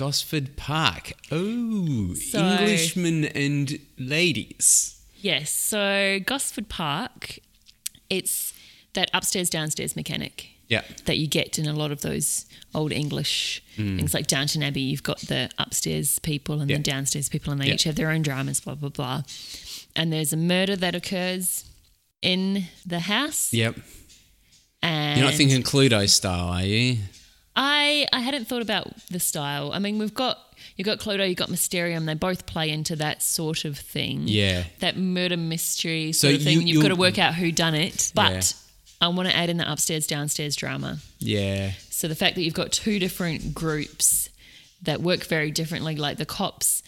Gosford 0.00 0.56
Park. 0.56 1.12
Oh, 1.30 2.14
So- 2.14 2.38
Englishmen 2.42 3.26
and 3.26 3.78
ladies. 3.98 4.96
Yes, 5.20 5.50
so 5.50 6.18
Gosford 6.24 6.70
Park, 6.70 7.38
it's 8.08 8.54
that 8.94 9.10
upstairs 9.12 9.50
downstairs 9.50 9.94
mechanic. 9.96 10.48
Yeah. 10.68 10.82
that 11.06 11.18
you 11.18 11.26
get 11.26 11.58
in 11.58 11.66
a 11.66 11.72
lot 11.72 11.90
of 11.90 12.00
those 12.02 12.46
old 12.76 12.92
English 12.92 13.60
mm. 13.76 13.96
things 13.96 14.14
like 14.14 14.28
Downton 14.28 14.62
Abbey. 14.62 14.82
You've 14.82 15.02
got 15.02 15.18
the 15.18 15.50
upstairs 15.58 16.20
people 16.20 16.60
and 16.60 16.70
Yeah. 16.70 16.76
the 16.76 16.82
downstairs 16.84 17.28
people, 17.28 17.52
and 17.52 17.60
they 17.60 17.66
Yeah. 17.66 17.74
each 17.74 17.82
have 17.84 17.96
their 17.96 18.10
own 18.10 18.22
dramas, 18.22 18.60
blah, 18.60 18.76
blah, 18.76 18.88
blah. 18.88 19.22
And 19.96 20.12
there's 20.12 20.32
a 20.32 20.36
murder 20.36 20.76
that 20.76 20.94
occurs 20.94 21.64
in 22.22 22.68
the 22.86 23.00
house. 23.00 23.52
Yep. 23.52 23.80
And 24.80 25.18
You're 25.18 25.28
not 25.28 25.36
thinking 25.36 25.62
Cluedo 25.64 26.08
style, 26.08 26.48
are 26.48 26.64
you? 26.64 26.98
I, 27.90 28.06
I 28.12 28.20
hadn't 28.20 28.46
thought 28.46 28.62
about 28.62 28.88
the 29.08 29.20
style. 29.20 29.72
I 29.72 29.78
mean, 29.78 29.98
we've 29.98 30.14
got. 30.14 30.38
You've 30.76 30.86
got 30.86 30.98
Cluedo, 30.98 31.26
you've 31.26 31.38
got 31.38 31.48
Mysterium. 31.50 32.04
They 32.06 32.14
both 32.14 32.44
play 32.46 32.68
into 32.70 32.96
that 32.96 33.22
sort 33.22 33.64
of 33.64 33.78
thing. 33.78 34.22
Yeah. 34.26 34.64
That 34.80 34.96
murder 34.96 35.36
mystery 35.38 36.12
So 36.12 36.28
sort 36.28 36.34
of 36.36 36.42
thing. 36.44 36.60
you- 36.66 36.74
You've 36.74 36.82
got 36.82 36.88
to 36.88 36.96
work 36.96 37.18
out 37.18 37.34
who 37.34 37.50
done 37.50 37.74
it. 37.74 38.12
But 38.14 38.32
Yeah. 38.32 39.06
I 39.06 39.08
want 39.08 39.28
to 39.28 39.34
add 39.34 39.48
in 39.48 39.56
the 39.56 39.70
upstairs 39.70 40.06
downstairs 40.06 40.56
drama. 40.56 40.98
Yeah. 41.18 41.72
So 41.88 42.08
the 42.08 42.14
fact 42.14 42.34
that 42.36 42.42
you've 42.42 42.54
got 42.54 42.72
two 42.72 42.98
different 42.98 43.54
groups 43.54 44.28
that 44.82 45.00
work 45.00 45.24
very 45.24 45.50
differently, 45.50 45.96
like 45.96 46.18
the 46.18 46.26
cops 46.26 46.82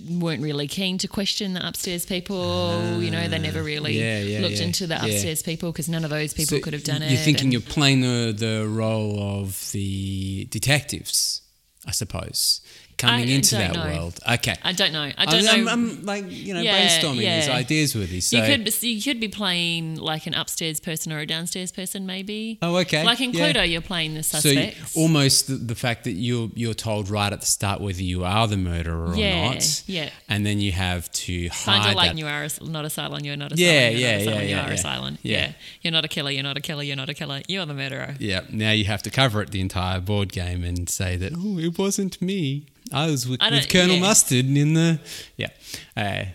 weren't 0.00 0.42
really 0.42 0.68
keen 0.68 0.98
to 0.98 1.08
question 1.08 1.54
the 1.54 1.66
upstairs 1.66 2.04
people. 2.04 3.00
you 3.00 3.10
know, 3.10 3.28
they 3.28 3.38
never 3.38 3.62
really 3.62 3.98
Ah, 3.98 4.02
yeah, 4.04 4.18
yeah, 4.20 4.40
looked 4.40 4.56
yeah, 4.56 4.64
into 4.64 4.86
the 4.86 4.96
upstairs 4.96 5.42
people 5.42 5.72
because 5.72 5.88
none 5.88 6.04
of 6.04 6.10
those 6.10 6.34
people 6.34 6.58
So 6.58 6.62
could 6.62 6.72
have 6.72 6.84
done 6.84 7.02
it. 7.02 7.10
You're 7.10 7.20
thinking 7.20 7.52
you're 7.52 7.60
playing 7.60 8.00
the 8.02 8.34
the 8.36 8.66
role 8.68 9.18
of 9.40 9.70
the 9.72 10.46
detectives, 10.50 11.40
I 11.86 11.92
suppose, 11.92 12.60
coming 12.98 13.28
I 13.28 13.32
into 13.32 13.54
that 13.56 13.74
know. 13.74 13.84
world. 13.84 14.18
Okay. 14.28 14.54
I 14.64 14.72
don't 14.72 14.92
know. 14.92 15.02
I 15.02 15.14
I'm, 15.18 15.28
don't 15.28 15.48
I'm, 15.48 15.64
know. 15.64 15.70
I'm, 15.70 16.04
like 16.04 16.24
you 16.28 16.52
know 16.54 16.60
Yeah, 16.62 16.88
brainstorming 16.88 17.16
these 17.18 17.46
yeah. 17.46 17.54
ideas 17.54 17.94
with 17.94 18.10
you. 18.10 18.20
So 18.20 18.38
you 18.38 18.44
could 18.44 18.64
be- 18.64 18.88
you 18.88 19.02
could 19.02 19.20
be 19.20 19.28
playing 19.28 19.96
like 19.96 20.26
an 20.26 20.34
upstairs 20.34 20.80
person 20.80 21.12
or 21.12 21.18
a 21.20 21.26
downstairs 21.26 21.70
person, 21.72 22.06
maybe. 22.06 22.58
Oh, 22.62 22.76
okay. 22.78 23.04
Like 23.04 23.20
in 23.20 23.32
Yeah. 23.32 23.52
Cluedo, 23.52 23.70
you're 23.70 23.80
playing 23.82 24.14
the 24.14 24.22
so 24.22 24.48
you- 24.48 24.72
almost 24.96 25.46
the, 25.46 25.54
the 25.54 25.74
fact 25.74 26.04
that 26.04 26.12
you're 26.12 26.50
you're 26.54 26.74
told 26.74 27.08
right 27.08 27.32
at 27.32 27.40
the 27.40 27.46
start 27.46 27.80
whether 27.80 28.02
you 28.02 28.24
are 28.24 28.48
the 28.48 28.56
murderer 28.56 29.10
or 29.12 29.16
Yeah, 29.16 29.50
not. 29.50 29.82
yeah. 29.86 30.10
And 30.28 30.44
then 30.44 30.58
you 30.60 30.72
have 30.72 31.10
to 31.12 31.48
Kind 31.50 31.82
hide 31.82 31.90
of 31.90 31.96
like 31.96 32.10
that. 32.12 32.18
you 32.18 32.26
are 32.26 32.48
not 32.62 32.84
a 32.84 32.90
silent, 32.90 33.24
you're 33.24 33.36
not 33.36 33.52
a 33.52 33.56
Yeah, 33.56 33.90
silent, 33.90 33.96
you're 33.98 34.00
yeah, 34.00 34.16
not 34.16 34.20
a 34.20 34.24
silent, 34.24 34.40
yeah, 34.40 34.42
you 34.42 34.48
yeah, 34.56 34.62
are 34.62 34.66
a 34.66 34.70
yeah. 34.70 34.76
silent. 34.76 35.18
Yeah. 35.22 35.36
Yeah. 35.38 35.52
You're 35.82 35.92
not 35.92 36.04
a 36.04 36.08
killer, 36.08 36.30
you're 36.30 36.42
not 36.42 36.56
a 36.56 36.60
killer, 36.60 36.82
you're 36.82 36.96
not 36.96 37.08
a 37.10 37.14
killer, 37.14 37.42
you're 37.46 37.66
the 37.66 37.74
murderer. 37.74 38.16
Yeah. 38.18 38.40
Now 38.50 38.70
you 38.72 38.84
have 38.86 39.02
to 39.04 39.10
cover 39.10 39.42
it 39.42 39.50
the 39.50 39.60
entire 39.60 40.00
board 40.00 40.32
game 40.32 40.64
and 40.64 40.88
say 40.88 41.16
that 41.16 41.32
oh 41.36 41.58
it 41.78 41.82
wasn't 41.82 42.20
me. 42.22 42.66
I 42.92 43.06
was 43.06 43.28
with, 43.28 43.42
I 43.42 43.50
with 43.50 43.68
Colonel 43.68 43.96
yeah. 43.96 44.00
Mustard 44.00 44.46
in 44.46 44.74
the 44.74 45.00
yeah. 45.36 45.48
Uh, 45.96 46.26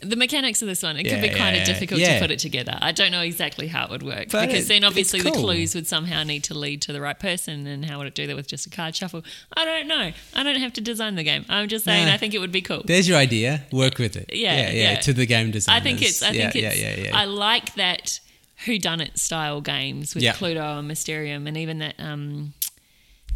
The 0.00 0.16
mechanics 0.16 0.60
of 0.60 0.68
this 0.68 0.82
one, 0.82 0.98
it 0.98 1.06
Yeah, 1.06 1.12
could 1.14 1.22
be 1.22 1.30
kind 1.30 1.56
yeah, 1.56 1.62
of 1.62 1.66
difficult 1.68 1.98
yeah. 2.00 2.14
to 2.14 2.20
put 2.20 2.30
it 2.30 2.38
together. 2.38 2.76
I 2.82 2.92
don't 2.92 3.10
know 3.10 3.22
exactly 3.22 3.68
how 3.68 3.86
it 3.86 3.90
would 3.90 4.02
work 4.02 4.28
But 4.30 4.48
because 4.48 4.66
it- 4.66 4.68
then 4.68 4.84
obviously 4.84 5.22
the 5.22 5.30
clues 5.30 5.74
would 5.74 5.86
somehow 5.86 6.22
need 6.22 6.44
to 6.44 6.54
lead 6.54 6.82
to 6.82 6.92
the 6.92 7.00
right 7.00 7.18
person, 7.18 7.66
and 7.66 7.86
how 7.86 7.96
would 7.98 8.06
it 8.06 8.14
do 8.14 8.26
that 8.26 8.36
with 8.36 8.46
just 8.46 8.66
a 8.66 8.70
card 8.70 8.94
shuffle? 8.94 9.24
I 9.56 9.64
don't 9.64 9.88
know. 9.88 10.12
I 10.34 10.42
don't 10.42 10.56
have 10.60 10.74
to 10.74 10.82
design 10.82 11.14
the 11.14 11.22
game. 11.24 11.46
I'm 11.48 11.68
just 11.68 11.86
saying 11.86 12.06
Nah. 12.06 12.12
I 12.14 12.18
think 12.18 12.34
it 12.34 12.38
would 12.38 12.52
be 12.52 12.60
cool. 12.60 12.82
there's 12.84 13.08
your 13.08 13.16
idea. 13.16 13.64
Work 13.72 13.96
with 13.98 14.14
it. 14.16 14.28
Yeah, 14.30 14.70
yeah. 14.70 14.90
yeah. 14.92 15.00
To 15.00 15.14
the 15.14 15.24
game 15.24 15.50
designers. 15.50 15.80
I 15.80 15.82
think 15.82 16.02
it's. 16.02 16.22
I 16.22 16.32
think 16.32 16.54
it's. 16.54 16.78
Yeah, 16.78 16.94
yeah, 16.96 17.04
yeah. 17.04 17.16
I 17.18 17.24
like 17.24 17.74
that 17.76 18.20
whodunit 18.66 19.18
style 19.18 19.62
games 19.62 20.14
with. 20.14 20.22
Cluedo 20.24 20.78
and 20.80 20.86
Mysterium, 20.88 21.46
and 21.46 21.56
even 21.56 21.78
that 21.78 21.94
um, 21.98 22.52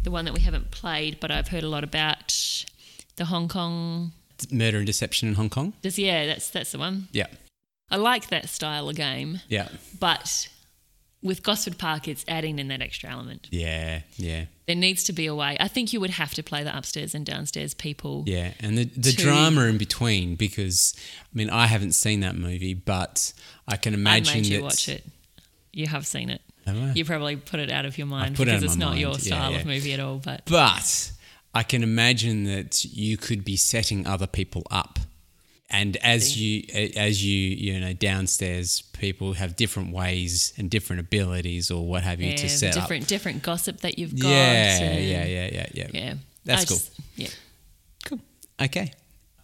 the 0.03 0.11
one 0.11 0.25
that 0.25 0.33
we 0.33 0.39
haven't 0.41 0.71
played, 0.71 1.19
but 1.19 1.31
I've 1.31 1.49
heard 1.49 1.63
a 1.63 1.69
lot 1.69 1.83
about, 1.83 2.33
the 3.17 3.25
Hong 3.25 3.47
Kong. 3.47 4.11
Murder 4.51 4.77
and 4.77 4.85
Deception 4.87 5.27
in 5.29 5.35
Hong 5.35 5.49
Kong. 5.49 5.73
Yeah, 5.83 6.25
that's 6.25 6.49
that's 6.49 6.71
the 6.71 6.79
one. 6.79 7.09
Yeah, 7.11 7.27
I 7.91 7.97
like 7.97 8.29
that 8.29 8.47
style 8.49 8.87
of 8.89 8.95
game, 8.95 9.41
yeah, 9.49 9.67
but 9.99 10.47
with 11.21 11.43
Gosford 11.43 11.77
Park, 11.77 12.07
it's 12.07 12.23
adding 12.29 12.59
in 12.59 12.69
that 12.69 12.81
extra 12.81 13.09
element. 13.09 13.49
yeah, 13.51 14.03
yeah, 14.15 14.45
There 14.67 14.75
needs 14.77 15.03
to 15.03 15.11
be 15.13 15.25
a 15.25 15.35
way. 15.35 15.57
I 15.59 15.67
think 15.67 15.91
you 15.91 15.99
would 15.99 16.11
have 16.11 16.33
to 16.35 16.43
play 16.43 16.63
the 16.63 16.73
upstairs 16.77 17.13
and 17.13 17.25
downstairs 17.25 17.73
people. 17.73 18.23
yeah. 18.25 18.53
And 18.61 18.77
the 18.77 18.85
the 18.85 19.11
To- 19.11 19.17
drama 19.21 19.65
in 19.65 19.77
between, 19.77 20.35
because 20.35 20.93
I 21.21 21.27
mean, 21.37 21.49
I 21.49 21.67
haven't 21.67 21.91
seen 21.91 22.21
that 22.21 22.35
movie, 22.37 22.73
but 22.73 23.33
I 23.67 23.75
can 23.75 23.93
I 23.93 23.97
imagine 23.97 24.35
made 24.35 24.45
you 24.45 24.57
that. 24.59 24.63
watch 24.63 24.87
it. 24.87 25.03
You 25.73 25.87
have 25.87 26.07
seen 26.07 26.29
it. 26.29 26.41
You 26.95 27.05
probably 27.05 27.35
put 27.35 27.59
it 27.59 27.71
out 27.71 27.85
of 27.85 27.97
your 27.97 28.07
mind 28.07 28.37
because 28.37 28.63
it's 28.63 28.75
not 28.75 28.89
mind, 28.89 29.01
your 29.01 29.19
style 29.19 29.51
yeah. 29.51 29.59
of 29.59 29.65
movie 29.65 29.93
at 29.93 29.99
all. 29.99 30.17
But 30.17 30.45
But 30.45 31.11
I 31.53 31.63
can 31.63 31.83
imagine 31.83 32.43
that 32.45 32.85
you 32.85 33.17
could 33.17 33.43
be 33.43 33.57
setting 33.57 34.05
other 34.07 34.27
people 34.27 34.63
up. 34.69 34.99
And 35.71 35.97
as 35.97 36.39
you 36.39 36.63
as 36.95 37.23
you 37.23 37.37
you 37.37 37.79
know 37.79 37.93
downstairs 37.93 38.81
people 38.93 39.33
have 39.33 39.55
different 39.55 39.93
ways 39.93 40.51
and 40.57 40.67
different 40.67 40.99
abilities 40.99 41.69
or 41.69 41.87
what 41.87 42.01
have 42.03 42.19
you 42.19 42.31
yeah, 42.31 42.37
to 42.37 42.49
set 42.49 42.75
up. 42.75 42.83
different 42.83 43.07
different 43.07 43.43
gossip 43.43 43.81
that 43.81 43.99
you've 43.99 44.19
got. 44.19 44.29
Yeah, 44.29 44.79
yeah, 44.79 45.25
yeah, 45.25 45.25
yeah, 45.25 45.65
yeah. 45.73 45.87
yeah. 45.93 46.13
That's 46.43 46.63
I 46.63 46.65
cool. 46.65 46.77
just- 46.77 46.91
yeah. 47.15 47.29
Cool. 48.05 48.19
Okay. 48.59 48.93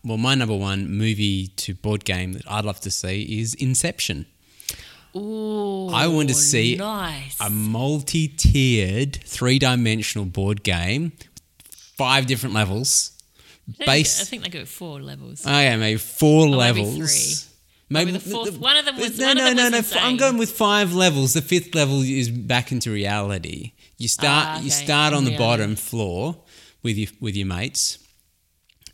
Well, 0.04 0.18
my 0.18 0.36
number 0.36 0.56
one 0.56 0.90
movie 0.90 1.48
to 1.48 1.74
board 1.74 2.06
game 2.06 2.34
that 2.34 2.44
I'd 2.50 2.66
love 2.66 2.80
to 2.82 2.92
see 2.92 3.40
is 3.40 3.56
Inception. 3.56 4.28
Ooh, 5.16 5.88
I 5.90 6.08
want 6.08 6.30
to 6.30 6.36
see 6.36 6.76
nice. 6.76 7.38
a 7.40 7.50
multi-tiered, 7.50 9.16
three-dimensional 9.24 10.26
board 10.26 10.64
game, 10.64 11.14
five 11.98 12.26
different 12.26 12.54
levels, 12.56 13.12
I 13.80 13.86
based. 13.86 14.22
I 14.22 14.26
think 14.26 14.44
they 14.44 14.50
go 14.50 14.66
four 14.66 15.02
levels. 15.02 15.44
Oh 15.46 15.50
yeah, 15.60 15.78
maybe 15.78 15.98
four 15.98 16.46
maybe 16.48 16.58
levels. 16.84 16.96
three. 17.44 17.52
Maybe 17.88 18.12
the 18.12 18.20
fourth- 18.20 18.58
one 18.58 18.78
of 18.78 18.86
them 18.86 18.98
was- 18.98 19.18
no, 19.20 19.34
no, 19.34 19.54
no, 19.54 19.70
no. 19.70 19.78
insane. 19.78 20.00
I'm 20.04 20.18
going 20.18 20.38
with 20.38 20.52
five 20.52 20.94
levels. 20.94 21.34
The 21.34 21.42
fifth 21.42 21.76
level 21.76 22.02
is 22.02 22.30
back 22.30 22.72
into 22.72 22.90
reality. 22.92 23.74
You 23.98 24.08
start, 24.08 24.48
Ah, 24.48 24.54
you 24.60 24.68
okay, 24.72 24.86
start 24.86 25.14
on 25.14 25.20
in 25.20 25.26
the 25.26 25.30
reality. 25.32 25.44
bottom 25.62 25.76
floor 25.76 26.38
with 26.84 26.98
your 26.98 27.10
with 27.20 27.36
your 27.36 27.46
mates, 27.48 28.00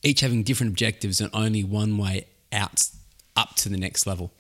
each 0.03 0.19
having 0.19 0.43
different 0.43 0.71
objectives 0.71 1.19
and 1.21 1.29
only 1.33 1.63
one 1.63 1.97
way 1.97 2.25
out 2.51 2.87
up 3.35 3.55
to 3.57 3.69
the 3.69 3.77
next 3.77 4.05
level. 4.05 4.31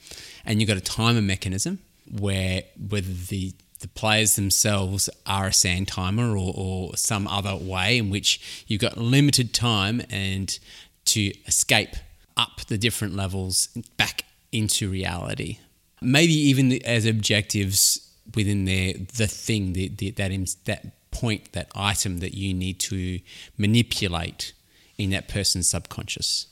And 0.45 0.59
you've 0.59 0.67
got 0.67 0.77
a 0.77 0.81
timer 0.81 1.21
mechanism 1.21 1.79
where 2.09 2.63
whether 2.77 3.13
the 3.13 3.53
the 3.81 3.87
players 3.87 4.35
themselves 4.35 5.09
are 5.25 5.47
a 5.47 5.53
sand 5.53 5.87
timer 5.87 6.37
or, 6.37 6.53
or 6.55 6.95
some 6.95 7.27
other 7.27 7.55
way 7.55 7.97
in 7.97 8.11
which 8.11 8.63
you've 8.67 8.81
got 8.81 8.95
limited 8.95 9.55
time 9.55 10.03
and 10.09 10.59
to 11.05 11.33
escape 11.47 11.95
up 12.37 12.61
the 12.67 12.77
different 12.77 13.15
levels 13.15 13.67
back 13.97 14.23
into 14.51 14.89
reality. 14.89 15.57
Maybe 16.01 16.33
even 16.33 16.73
as 16.85 17.05
objectives 17.05 18.07
within 18.35 18.65
their 18.65 18.93
the 18.93 19.27
thing 19.27 19.73
the, 19.73 19.89
the, 19.89 20.11
that 20.11 20.31
that 20.65 21.11
point 21.11 21.51
that 21.53 21.69
item 21.75 22.19
that 22.19 22.33
you 22.33 22.53
need 22.53 22.79
to 22.79 23.19
manipulate 23.57 24.53
in 24.97 25.09
that 25.09 25.27
person's 25.27 25.67
subconscious. 25.67 26.47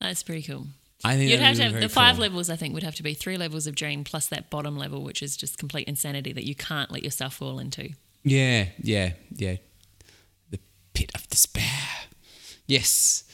That's 0.00 0.22
pretty 0.22 0.42
cool. 0.42 0.66
I 1.04 1.16
think 1.16 1.30
You'd 1.30 1.40
have 1.40 1.56
to 1.56 1.62
have 1.64 1.80
the 1.80 1.88
five 1.88 2.14
cool. 2.16 2.22
levels. 2.22 2.48
I 2.48 2.56
think 2.56 2.72
would 2.72 2.82
have 2.82 2.94
to 2.94 3.02
be 3.02 3.12
three 3.12 3.36
levels 3.36 3.66
of 3.66 3.74
dream 3.74 4.04
plus 4.04 4.26
that 4.28 4.48
bottom 4.48 4.76
level, 4.78 5.02
which 5.02 5.22
is 5.22 5.36
just 5.36 5.58
complete 5.58 5.86
insanity 5.86 6.32
that 6.32 6.44
you 6.44 6.54
can't 6.54 6.90
let 6.90 7.04
yourself 7.04 7.34
fall 7.34 7.58
into. 7.58 7.90
Yeah, 8.22 8.68
yeah, 8.78 9.12
yeah. 9.34 9.56
The 10.50 10.58
pit 10.94 11.12
of 11.14 11.28
despair. 11.28 11.62
Yes, 12.66 13.24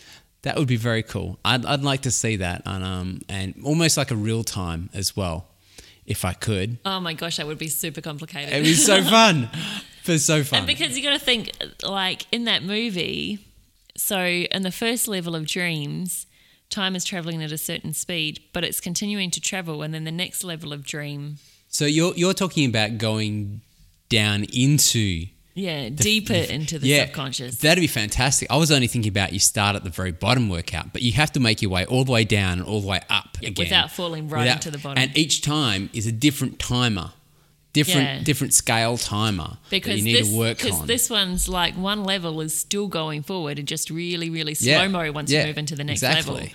that 0.42 0.56
would 0.56 0.66
be 0.66 0.76
very 0.76 1.04
cool. 1.04 1.38
I'd, 1.44 1.64
I'd 1.64 1.82
like 1.82 2.02
to 2.02 2.10
see 2.10 2.36
that, 2.36 2.62
and 2.66 2.82
um, 2.84 3.20
and 3.28 3.54
almost 3.64 3.96
like 3.96 4.10
a 4.10 4.16
real 4.16 4.42
time 4.42 4.90
as 4.92 5.16
well, 5.16 5.46
if 6.06 6.24
I 6.24 6.32
could. 6.32 6.78
Oh 6.84 6.98
my 6.98 7.14
gosh, 7.14 7.36
that 7.36 7.46
would 7.46 7.58
be 7.58 7.68
super 7.68 8.00
complicated. 8.00 8.52
It 8.52 8.62
was 8.62 8.84
so 8.84 9.00
fun, 9.16 9.48
but 10.04 10.20
so 10.20 10.42
fun. 10.42 10.58
And 10.58 10.66
because 10.66 10.96
you 10.96 11.04
got 11.04 11.12
to 11.12 11.24
think, 11.24 11.52
like 11.84 12.26
in 12.32 12.44
that 12.46 12.64
movie, 12.64 13.38
so 13.96 14.18
in 14.20 14.62
the 14.62 14.72
first 14.72 15.06
level 15.06 15.36
of 15.36 15.46
dreams, 15.46 16.26
time 16.70 16.96
is 16.96 17.04
traveling 17.04 17.42
at 17.42 17.52
a 17.52 17.58
certain 17.58 17.92
speed, 17.92 18.40
but 18.52 18.64
it's 18.64 18.80
continuing 18.80 19.30
to 19.32 19.40
travel, 19.40 19.82
and 19.82 19.92
then 19.92 20.04
the 20.04 20.12
next 20.12 20.44
level 20.44 20.72
of 20.72 20.84
dream, 20.84 21.36
so 21.68 21.84
you're 21.84 22.14
you're 22.14 22.34
talking 22.34 22.68
about 22.68 22.98
going 22.98 23.60
down 24.08 24.44
into 24.52 25.26
yeah, 25.54 25.88
deeper 25.88 26.34
into 26.34 26.78
the 26.78 26.88
yeah, 26.88 27.06
subconscious. 27.06 27.56
That'd 27.58 27.80
be 27.82 27.86
fantastic. 27.86 28.50
I 28.50 28.56
was 28.56 28.70
only 28.70 28.86
thinking 28.86 29.10
about 29.10 29.32
you 29.32 29.38
start 29.38 29.76
at 29.76 29.84
the 29.84 29.90
very 29.90 30.12
bottom 30.12 30.48
workout, 30.48 30.92
but 30.92 31.02
you 31.02 31.12
have 31.12 31.32
to 31.32 31.40
make 31.40 31.60
your 31.60 31.70
way 31.70 31.84
all 31.86 32.04
the 32.04 32.12
way 32.12 32.24
down 32.24 32.58
and 32.58 32.62
all 32.66 32.80
the 32.80 32.86
way 32.86 33.00
up 33.10 33.36
Yeah, 33.40 33.48
again 33.50 33.64
without 33.66 33.90
falling 33.90 34.28
right 34.28 34.46
into 34.48 34.70
the 34.70 34.78
bottom. 34.78 35.02
And 35.02 35.16
each 35.16 35.42
time 35.42 35.90
is 35.92 36.06
a 36.06 36.12
different 36.12 36.58
timer, 36.58 37.12
different 37.72 38.06
Yeah. 38.06 38.22
different 38.24 38.52
scale 38.54 38.96
timer 38.96 39.44
that 39.44 39.70
because 39.70 39.98
you 39.98 40.04
need 40.04 40.16
this, 40.16 40.30
to 40.30 40.36
work 40.38 40.56
because 40.58 40.80
on. 40.80 40.86
this 40.86 41.08
one's 41.10 41.48
like 41.48 41.74
one 41.76 42.04
level 42.04 42.40
is 42.40 42.56
still 42.58 42.88
going 42.88 43.22
forward 43.22 43.58
and 43.58 43.68
just 43.68 43.90
really, 43.90 44.28
really 44.30 44.54
slow 44.54 44.72
Yeah, 44.72 44.88
mo 44.88 45.12
once 45.12 45.30
yeah, 45.30 45.42
you 45.42 45.46
move 45.48 45.58
into 45.58 45.76
the 45.76 45.84
next 45.84 46.02
exactly. 46.02 46.34
level. 46.34 46.48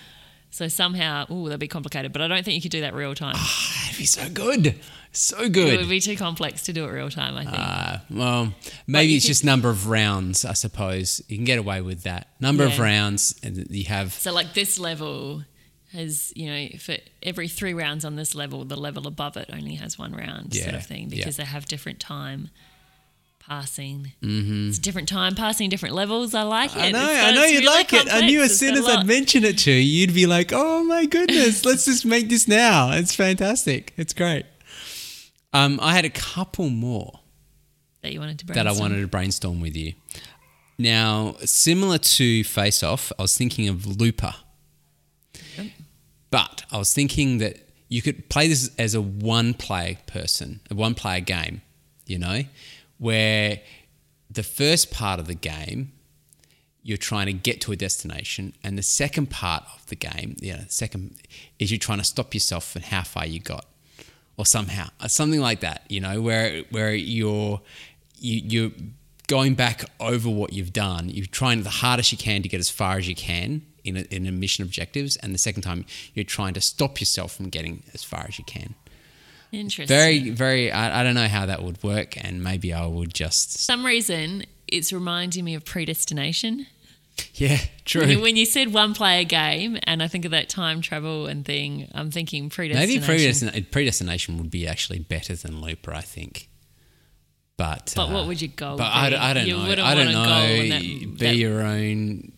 So 0.52 0.70
somehow, 0.70 1.26
oh, 1.30 1.46
that'd 1.46 1.60
be 1.60 1.68
complicated. 1.68 2.14
But 2.14 2.22
I 2.22 2.30
don't 2.30 2.44
think 2.46 2.56
you 2.56 2.62
could 2.62 2.72
do 2.72 2.80
that 2.82 2.94
real 2.94 3.14
time. 3.14 3.36
That'd 3.84 3.98
be 3.98 4.06
so 4.06 4.30
good, 4.30 4.76
so 5.12 5.50
good. 5.50 5.74
It 5.74 5.78
would 5.80 5.90
be 5.90 6.00
too 6.00 6.16
complex 6.16 6.64
to 6.64 6.74
do 6.74 6.86
it 6.86 6.92
real 6.92 7.10
time. 7.10 7.36
I 7.36 7.44
think. 7.44 7.58
Uh, 7.58 7.98
well, 8.10 8.54
maybe 8.88 9.16
it's 9.16 9.26
could- 9.26 9.30
just 9.30 9.44
number 9.44 9.70
of 9.70 9.88
rounds. 9.90 10.46
I 10.46 10.54
suppose 10.54 11.22
you 11.28 11.36
can 11.36 11.44
get 11.46 11.60
away 11.60 11.82
with 11.82 12.04
that. 12.04 12.30
Number 12.40 12.64
of 12.66 12.80
rounds, 12.80 13.36
and 13.44 13.68
you 13.70 13.84
have 13.86 14.14
So 14.14 14.32
like 14.32 14.54
this 14.54 14.80
level 14.80 15.44
has, 15.96 16.32
you 16.36 16.48
know, 16.48 16.68
for 16.78 16.98
every 17.24 17.48
three 17.48 17.74
rounds 17.74 18.06
on 18.06 18.16
this 18.16 18.36
level, 18.36 18.64
the 18.66 18.76
level 18.76 19.08
above 19.08 19.38
it 19.38 19.50
only 19.52 19.76
has 19.76 19.98
one 19.98 20.14
round 20.14 20.54
sort 20.54 20.76
of 20.76 20.86
thing 20.86 21.10
yeah. 21.10 21.18
because 21.18 21.38
they 21.38 21.46
have 21.46 21.66
different 21.66 22.00
time 22.00 22.50
passing. 23.40 24.14
Mm-hmm. 24.22 24.70
It's 24.70 24.80
different 24.80 25.08
time 25.08 25.36
passing, 25.36 25.70
different 25.70 25.96
levels. 25.96 26.34
I 26.34 26.44
like 26.44 26.76
it. 26.76 26.82
I 26.82 26.92
know, 26.92 27.00
I 27.00 27.34
know 27.34 27.46
you'd 27.46 27.64
really 27.64 27.66
like 27.66 27.94
it. 27.94 28.08
I 28.12 28.22
knew 28.22 28.40
complex. 28.40 28.52
as 28.52 28.60
soon 28.60 28.76
as 28.76 28.88
I'd 28.88 29.06
mention 29.06 29.44
it 29.44 29.58
to 29.60 29.72
you, 29.72 29.78
you'd 29.78 30.14
be 30.14 30.26
like, 30.26 30.52
"Oh 30.54 30.84
my 30.84 31.06
goodness, 31.06 31.66
let's 31.66 31.86
just 31.86 32.06
make 32.06 32.30
this 32.30 32.48
now." 32.48 32.92
It's 32.92 33.16
fantastic. 33.16 33.94
It's 33.98 34.14
great. 34.14 34.46
Um, 35.54 35.80
I 35.82 35.96
had 35.96 36.06
a 36.06 36.10
couple 36.10 36.70
more 36.70 37.20
that 38.02 38.14
you 38.14 38.20
wanted 38.20 38.40
to 38.40 38.46
that 38.48 38.68
I 38.68 38.72
wanted 38.74 39.02
to 39.02 39.08
brainstorm 39.08 39.62
with 39.62 39.76
you. 39.76 39.94
Now, 40.78 41.36
similar 41.46 41.98
to 41.98 42.44
Face 42.44 42.84
Off, 42.84 43.12
I 43.18 43.22
was 43.22 43.38
thinking 43.38 43.70
of 43.70 43.86
Looper. 43.86 44.36
But 46.32 46.64
I 46.72 46.78
was 46.78 46.94
thinking 46.94 47.38
that 47.40 47.58
you 47.88 48.02
could 48.02 48.30
play 48.30 48.48
this 48.48 48.72
as 48.78 48.96
a 48.96 49.02
one-player 49.02 49.98
person, 50.08 50.60
a 50.70 50.76
one-player 50.76 51.22
game. 51.22 51.62
You 52.06 52.20
know, 52.20 52.44
where 53.00 53.62
the 54.30 54.44
first 54.44 54.92
part 54.92 55.20
of 55.20 55.28
the 55.28 55.36
game 55.36 55.92
you're 56.84 56.98
trying 56.98 57.26
to 57.26 57.34
get 57.34 57.62
to 57.62 57.72
a 57.72 57.76
destination, 57.76 58.54
and 58.64 58.78
the 58.78 58.84
second 58.84 59.32
part 59.32 59.64
of 59.76 59.88
the 59.88 59.96
game, 59.96 60.36
yeah, 60.40 60.58
the 60.66 60.72
second 60.72 61.16
is 61.58 61.72
you're 61.72 61.80
trying 61.80 61.98
to 61.98 62.04
stop 62.04 62.36
yourself 62.36 62.76
and 62.76 62.86
how 62.86 63.02
far 63.02 63.26
you 63.26 63.40
got, 63.40 63.66
or 64.38 64.46
somehow 64.46 64.88
something 65.08 65.40
like 65.40 65.62
that. 65.62 65.84
You 65.90 66.02
know, 66.02 66.22
where 66.22 66.64
where 66.70 66.94
you're 66.94 67.62
you, 68.20 68.42
you're 68.46 68.72
going 69.28 69.56
back 69.56 69.86
over 70.00 70.30
what 70.30 70.54
you've 70.54 70.74
done. 70.74 71.10
You're 71.10 71.26
trying 71.26 71.64
the 71.64 71.70
hardest 71.70 72.12
you 72.12 72.18
can 72.20 72.44
to 72.44 72.50
get 72.50 72.60
as 72.60 72.70
far 72.70 72.98
as 72.98 73.08
you 73.08 73.16
can 73.16 73.64
in 73.86 73.98
a, 73.98 74.02
in 74.12 74.26
a 74.28 74.32
mission 74.32 74.64
objectives, 74.64 75.16
and 75.18 75.34
the 75.34 75.38
second 75.38 75.62
time 75.64 75.86
you're 76.14 76.26
trying 76.26 76.54
to 76.56 76.62
stop 76.62 77.00
yourself 77.00 77.34
from 77.36 77.50
getting 77.50 77.84
as 77.94 78.04
far 78.04 78.26
as 78.28 78.38
you 78.40 78.46
can. 78.46 78.76
Interesting. 79.52 79.88
Very, 79.88 80.30
very. 80.32 80.72
I, 80.72 81.00
I 81.00 81.04
don't 81.04 81.14
know 81.16 81.28
how 81.28 81.46
that 81.46 81.64
would 81.64 81.82
work, 81.84 82.22
and 82.22 82.44
maybe 82.44 82.74
I 82.74 82.86
would 82.86 83.14
just. 83.14 83.60
some 83.60 83.86
reason 83.86 84.44
it's 84.68 84.92
reminding 84.92 85.46
me 85.46 85.54
of 85.56 85.64
predestination. 85.64 86.66
Yeah, 87.36 87.60
true. 87.86 88.02
When 88.02 88.10
you- 88.10 88.22
When 88.22 88.36
you 88.36 88.46
said 88.46 88.74
one 88.74 88.94
player 88.94 89.24
game, 89.24 89.78
and 89.84 90.04
I 90.04 90.10
think 90.10 90.26
of 90.26 90.32
that 90.32 90.50
time 90.50 90.82
travel 90.82 91.28
and 91.28 91.46
thing, 91.46 91.88
I'm 91.94 92.12
thinking 92.12 92.50
predestination. 92.50 93.00
Maybe 93.02 93.06
predestination, 93.06 93.68
predestination 93.72 94.38
would 94.40 94.52
be 94.52 94.68
actually 94.68 95.00
better 95.00 95.34
than 95.36 95.62
Looper, 95.62 95.94
I 95.94 96.02
think. 96.02 96.50
But 97.58 97.94
But 97.96 98.10
uh, 98.10 98.14
what 98.14 98.28
would 98.28 98.42
your 98.42 98.52
goal 98.54 98.76
But 98.78 98.92
I, 98.92 99.06
be? 99.06 99.12
don't- 99.12 99.22
I 99.22 99.34
don't 99.34 99.48
You 99.48 99.58
know. 99.58 99.64
I 99.86 99.96
don't 99.96 100.12
know. 100.12 100.68
that- 100.68 100.82
be 100.82 101.06
that- 101.20 101.36
your 101.38 101.62
own. 101.62 102.34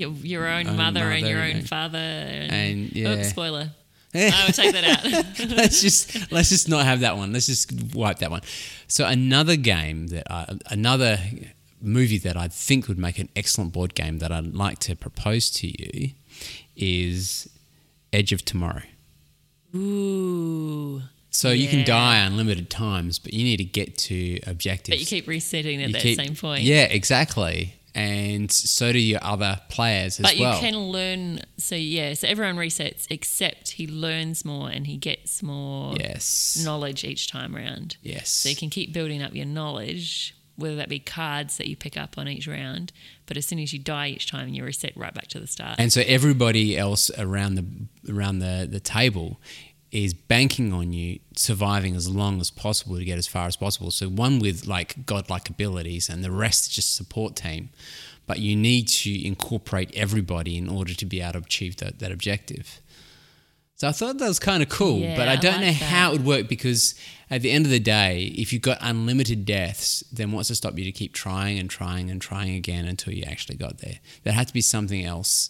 Your, 0.00 0.10
your 0.12 0.46
own 0.48 0.66
Own 0.66 0.76
mother, 0.76 1.00
and 1.10 1.26
your 1.26 1.38
own 1.40 1.50
and- 1.56 1.68
father. 1.68 1.98
And, 1.98 2.52
and, 2.52 2.92
yeah. 2.96 3.10
Oops, 3.18 3.28
spoiler. 3.28 3.70
I 4.14 4.42
would 4.46 4.54
take 4.56 4.72
that 4.72 4.84
out. 4.84 5.50
let's 5.56 5.80
just 5.80 6.32
let's 6.32 6.48
just 6.48 6.68
not 6.68 6.84
have 6.84 7.00
that 7.00 7.16
one. 7.16 7.32
Let's 7.32 7.46
just 7.46 7.94
wipe 7.94 8.18
that 8.18 8.30
one. 8.32 8.40
So 8.88 9.06
another 9.06 9.54
game 9.56 10.08
that 10.08 10.28
I, 10.28 10.58
another 10.68 11.18
movie 11.80 12.18
that 12.18 12.36
I 12.36 12.48
think 12.48 12.88
would 12.88 12.98
make 12.98 13.18
an 13.20 13.28
excellent 13.36 13.72
board 13.72 13.94
game 13.94 14.18
that 14.18 14.32
I'd 14.32 14.52
like 14.54 14.80
to 14.80 14.96
propose 14.96 15.48
to 15.52 15.68
you 15.68 16.10
is 16.76 17.48
Edge 18.12 18.32
of 18.32 18.44
Tomorrow. 18.44 18.82
Ooh. 19.74 21.02
So 21.32 21.50
you 21.50 21.68
can 21.68 21.84
die 21.84 22.16
unlimited 22.18 22.68
times, 22.70 23.18
but 23.20 23.32
you 23.32 23.44
need 23.44 23.58
to 23.58 23.64
get 23.64 23.96
to 23.98 24.40
objectives. 24.46 24.90
But 24.96 24.98
you 25.00 25.06
keep 25.06 25.28
resetting 25.28 25.80
at 25.82 25.88
You 25.88 25.92
that 25.92 26.02
keep- 26.02 26.16
same 26.18 26.34
point. 26.34 26.62
Yeah, 26.64 26.82
exactly. 26.84 27.74
And 27.94 28.50
so 28.50 28.92
do 28.92 28.98
your 28.98 29.20
other 29.22 29.60
players 29.68 30.20
as 30.20 30.22
But 30.22 30.38
well. 30.38 30.52
But 30.52 30.62
you 30.62 30.70
can 30.70 30.78
learn. 30.78 31.40
So, 31.56 31.74
yeah, 31.74 32.14
so 32.14 32.28
everyone 32.28 32.56
resets 32.56 33.06
except 33.10 33.72
he 33.72 33.86
learns 33.86 34.44
more 34.44 34.68
and 34.70 34.86
he 34.86 34.96
gets 34.96 35.42
more 35.42 35.94
yes. 35.96 36.62
knowledge 36.64 37.04
each 37.04 37.30
time 37.30 37.56
around. 37.56 37.96
Yes. 38.02 38.30
So 38.30 38.48
you 38.48 38.56
can 38.56 38.70
keep 38.70 38.92
building 38.92 39.22
up 39.22 39.34
your 39.34 39.46
knowledge, 39.46 40.36
whether 40.56 40.76
that 40.76 40.88
be 40.88 41.00
cards 41.00 41.56
that 41.56 41.66
you 41.66 41.76
pick 41.76 41.96
up 41.96 42.16
on 42.16 42.28
each 42.28 42.46
round. 42.46 42.92
But 43.26 43.36
as 43.36 43.46
soon 43.46 43.58
as 43.58 43.72
you 43.72 43.78
die 43.78 44.08
each 44.08 44.30
time, 44.30 44.48
you 44.48 44.64
reset 44.64 44.96
right 44.96 45.14
back 45.14 45.28
to 45.28 45.40
the 45.40 45.46
start. 45.46 45.76
And 45.78 45.92
so 45.92 46.02
everybody 46.06 46.76
else 46.76 47.10
around 47.18 47.54
the 47.56 48.12
around 48.12 48.40
the, 48.40 48.68
the 48.70 48.80
table 48.80 49.40
is 49.92 50.14
banking 50.14 50.72
on 50.72 50.92
you 50.92 51.18
surviving 51.36 51.96
as 51.96 52.08
long 52.08 52.40
as 52.40 52.50
possible 52.50 52.96
to 52.96 53.04
get 53.04 53.18
as 53.18 53.26
far 53.26 53.46
as 53.46 53.56
possible. 53.56 53.90
So 53.90 54.08
one 54.08 54.38
with 54.38 54.66
like 54.66 55.04
godlike 55.06 55.50
abilities 55.50 56.08
and 56.08 56.22
the 56.22 56.30
rest 56.30 56.68
is 56.68 56.74
just 56.76 56.94
support 56.96 57.34
team. 57.36 57.70
But 58.26 58.38
you 58.38 58.54
need 58.54 58.86
to 58.88 59.26
incorporate 59.26 59.90
everybody 59.94 60.56
in 60.56 60.68
order 60.68 60.94
to 60.94 61.04
be 61.06 61.20
able 61.20 61.32
to 61.32 61.38
achieve 61.38 61.78
that, 61.78 61.98
that 61.98 62.12
objective. 62.12 62.80
So 63.74 63.88
I 63.88 63.92
thought 63.92 64.18
that 64.18 64.28
was 64.28 64.38
kind 64.38 64.62
of 64.62 64.68
cool, 64.68 64.98
Yeah, 65.00 65.16
but 65.16 65.26
I 65.26 65.32
I 65.32 65.36
don't 65.36 65.52
like 65.54 65.60
know 65.62 65.66
that. 65.68 65.74
how 65.74 66.10
it 66.10 66.12
would 66.12 66.26
work 66.26 66.48
because 66.48 66.94
at 67.30 67.40
the 67.42 67.50
end 67.50 67.64
of 67.64 67.70
the 67.70 67.80
day, 67.80 68.32
if 68.36 68.52
you've 68.52 68.60
got 68.62 68.76
unlimited 68.80 69.44
deaths, 69.46 70.04
then 70.12 70.32
what's 70.32 70.48
to 70.48 70.54
stop 70.54 70.78
you 70.78 70.84
to 70.84 70.92
keep 70.92 71.14
trying 71.14 71.58
and 71.58 71.68
trying 71.70 72.10
and 72.10 72.20
trying 72.20 72.54
again 72.54 72.84
until 72.86 73.12
you 73.14 73.24
actually 73.24 73.56
got 73.56 73.78
there? 73.78 73.98
There 74.22 74.34
had 74.34 74.46
to 74.48 74.52
be 74.52 74.60
something 74.60 75.02
else, 75.04 75.48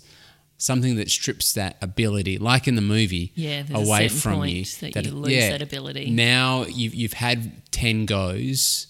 something 0.60 0.96
that 0.96 1.10
strips 1.10 1.54
that 1.54 1.76
ability, 1.82 2.38
like 2.38 2.68
in 2.68 2.74
the 2.76 2.82
movie, 2.82 3.32
Yeah, 3.34 3.64
away 3.72 4.08
from 4.08 4.34
point 4.36 4.52
you. 4.82 4.90
that 4.92 5.04
you 5.06 5.12
lose 5.12 5.48
that 5.48 5.62
ability. 5.62 6.10
Now 6.10 6.64
you've 6.64 6.94
you've 6.94 7.14
had 7.14 7.70
ten 7.72 8.06
goes. 8.06 8.86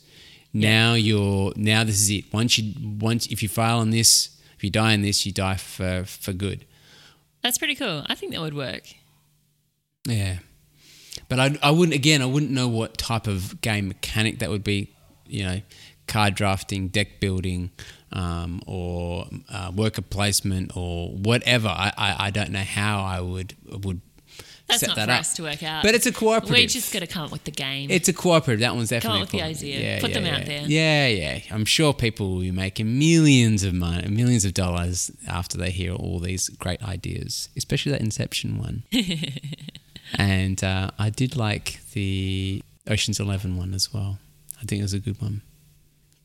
Now 0.53 0.95
you're 0.95 1.53
now 1.57 1.85
this 1.85 2.01
is 2.01 2.11
it. 2.11 2.25
Once 2.33 2.59
you 2.59 2.75
once 2.99 3.27
if 3.29 3.43
you 3.43 3.49
fail 3.49 3.79
on 3.79 3.91
this, 3.91 4.37
if 4.57 4.65
you 4.65 4.71
die 4.71 4.93
in 4.93 5.03
this, 5.03 5.25
you 5.25 5.33
die 5.33 5.57
for 5.57 6.05
for 6.05 6.33
good. 6.33 6.67
That's 7.43 7.57
pretty 7.57 7.77
cool. 7.77 8.05
I 8.07 8.15
think 8.17 8.33
that 8.33 8.41
would 8.41 8.55
work. 8.55 8.83
Yeah. 10.07 10.39
But 11.29 11.41
I, 11.41 11.59
I 11.63 11.71
wouldn't, 11.71 11.95
again, 11.95 12.23
I 12.23 12.27
wouldn't 12.27 12.51
know 12.53 12.69
what 12.69 12.99
type 12.99 13.27
of 13.27 13.61
game 13.61 13.89
mechanic 13.89 14.41
that 14.41 14.51
would 14.51 14.65
be, 14.65 14.95
you 15.27 15.45
know, 15.45 15.61
card 16.11 16.35
drafting, 16.35 16.89
deck 16.89 17.21
building, 17.21 17.71
um, 18.13 18.61
or 18.67 19.27
uh, 19.49 19.73
worker 19.75 20.03
placement, 20.03 20.77
or 20.77 21.11
whatever. 21.11 21.69
I, 21.69 21.93
I, 21.97 22.27
I 22.27 22.31
don't 22.31 22.51
know 22.51 22.59
how 22.59 23.03
I 23.03 23.21
would 23.21 23.57
would 23.65 24.01
That's 24.67 24.81
set 24.81 24.89
not 24.89 24.97
that 24.97 25.07
for 25.07 25.13
up. 25.13 25.21
us 25.21 25.35
to 25.35 25.43
work 25.45 25.63
out. 25.63 25.83
But 25.83 25.95
it's 25.95 26.07
a 26.07 26.13
cooperative. 26.13 26.51
We're 26.51 26.67
just 26.67 26.93
going 26.93 27.07
to 27.07 27.13
come 27.13 27.25
up 27.25 27.33
with 27.33 27.45
the 27.45 27.53
game. 27.53 27.91
It's 27.91 28.09
a 28.09 28.13
cooperative. 28.13 28.61
That 28.61 28.75
one's 28.75 28.91
definitely 28.91 29.21
come 29.21 29.23
up 29.23 29.33
with 29.33 29.41
the 29.41 29.43
idea. 29.43 30.01
cooperative. 30.01 30.03
Put 30.03 30.13
them 30.13 30.27
yeah. 30.27 30.37
out 30.37 30.47
there. 30.47 30.63
Yeah, 30.67 31.07
yeah. 31.07 31.41
I'm 31.51 31.65
sure 31.65 31.95
people 31.95 32.33
will 32.33 32.41
be 32.41 32.51
making 32.51 32.99
millions 32.99 33.63
of 33.63 33.73
money, 33.73 34.09
millions 34.09 34.45
of 34.45 34.53
dollars 34.53 35.11
after 35.29 35.57
they 35.57 35.71
hear 35.71 35.95
all 35.95 36.19
these 36.19 36.49
great 36.51 36.83
ideas, 36.83 37.49
especially 37.57 37.93
that 37.93 38.01
Inception 38.01 38.59
one. 38.59 38.83
and 40.19 40.63
uh, 40.65 40.91
I 40.99 41.11
did 41.11 41.37
like 41.37 41.81
the 41.93 42.63
Ocean's 42.89 43.21
Eleven 43.21 43.57
one 43.57 43.73
as 43.73 43.95
well. 43.95 44.19
I 44.61 44.65
think 44.65 44.81
it 44.81 44.83
was 44.83 44.93
a 44.93 44.99
good 44.99 45.21
one. 45.23 45.43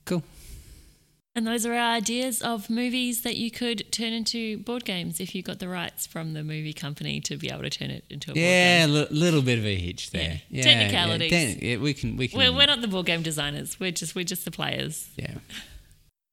Cool. 0.05 0.23
and 1.35 1.45
those 1.45 1.65
are 1.65 1.73
our 1.73 1.95
ideas 1.95 2.41
of 2.41 2.69
movies 2.69 3.23
that 3.23 3.35
you 3.35 3.51
could 3.51 3.91
turn 3.91 4.13
into 4.13 4.57
board 4.59 4.85
games 4.85 5.19
if 5.19 5.35
you 5.35 5.41
got 5.43 5.59
the 5.59 5.67
rights 5.67 6.07
from 6.07 6.31
the 6.33 6.43
movie 6.43 6.71
company 6.73 7.19
to 7.21 7.35
be 7.37 7.49
able 7.49 7.63
to 7.63 7.69
turn 7.69 7.89
it 7.91 8.05
into 8.09 8.31
a 8.31 8.33
board 8.33 8.41
Yeah, 8.41 8.83
a 8.83 8.87
game. 8.87 8.93
li- 8.95 9.07
little 9.11 9.41
bit 9.41 9.59
of 9.59 9.65
a 9.65 9.75
hitch 9.75 10.11
there. 10.11 10.21
Yeah. 10.21 10.37
Yeah, 10.49 10.63
Technicalities. 10.63 11.31
Yeah, 11.31 11.39
Dan- 11.45 11.59
yeah, 11.61 11.77
we 11.77 11.93
can. 11.93 12.15
We 12.17 12.27
can. 12.29 12.39
We're, 12.39 12.53
we're 12.53 12.67
not 12.67 12.81
the 12.81 12.87
board 12.87 13.05
game 13.07 13.21
designers. 13.21 13.79
We're 13.79 13.91
just 13.91 14.15
we're 14.15 14.23
just 14.23 14.45
the 14.45 14.51
players. 14.51 15.09
yeah. 15.17 15.35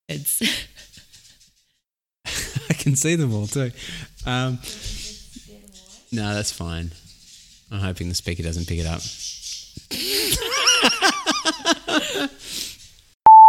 It's 0.09 0.67
can 2.91 2.97
see 2.97 3.15
them 3.15 3.35
all 3.35 3.47
too. 3.47 3.71
Um, 4.27 4.59
no, 6.13 6.35
that's 6.35 6.53
fine. 6.53 6.91
I'm 7.71 7.81
hoping 7.81 8.09
the 8.09 8.15
speaker 8.15 8.43
doesn't 8.43 8.67
pick 8.67 8.79
it 8.79 8.87
up. 8.87 9.01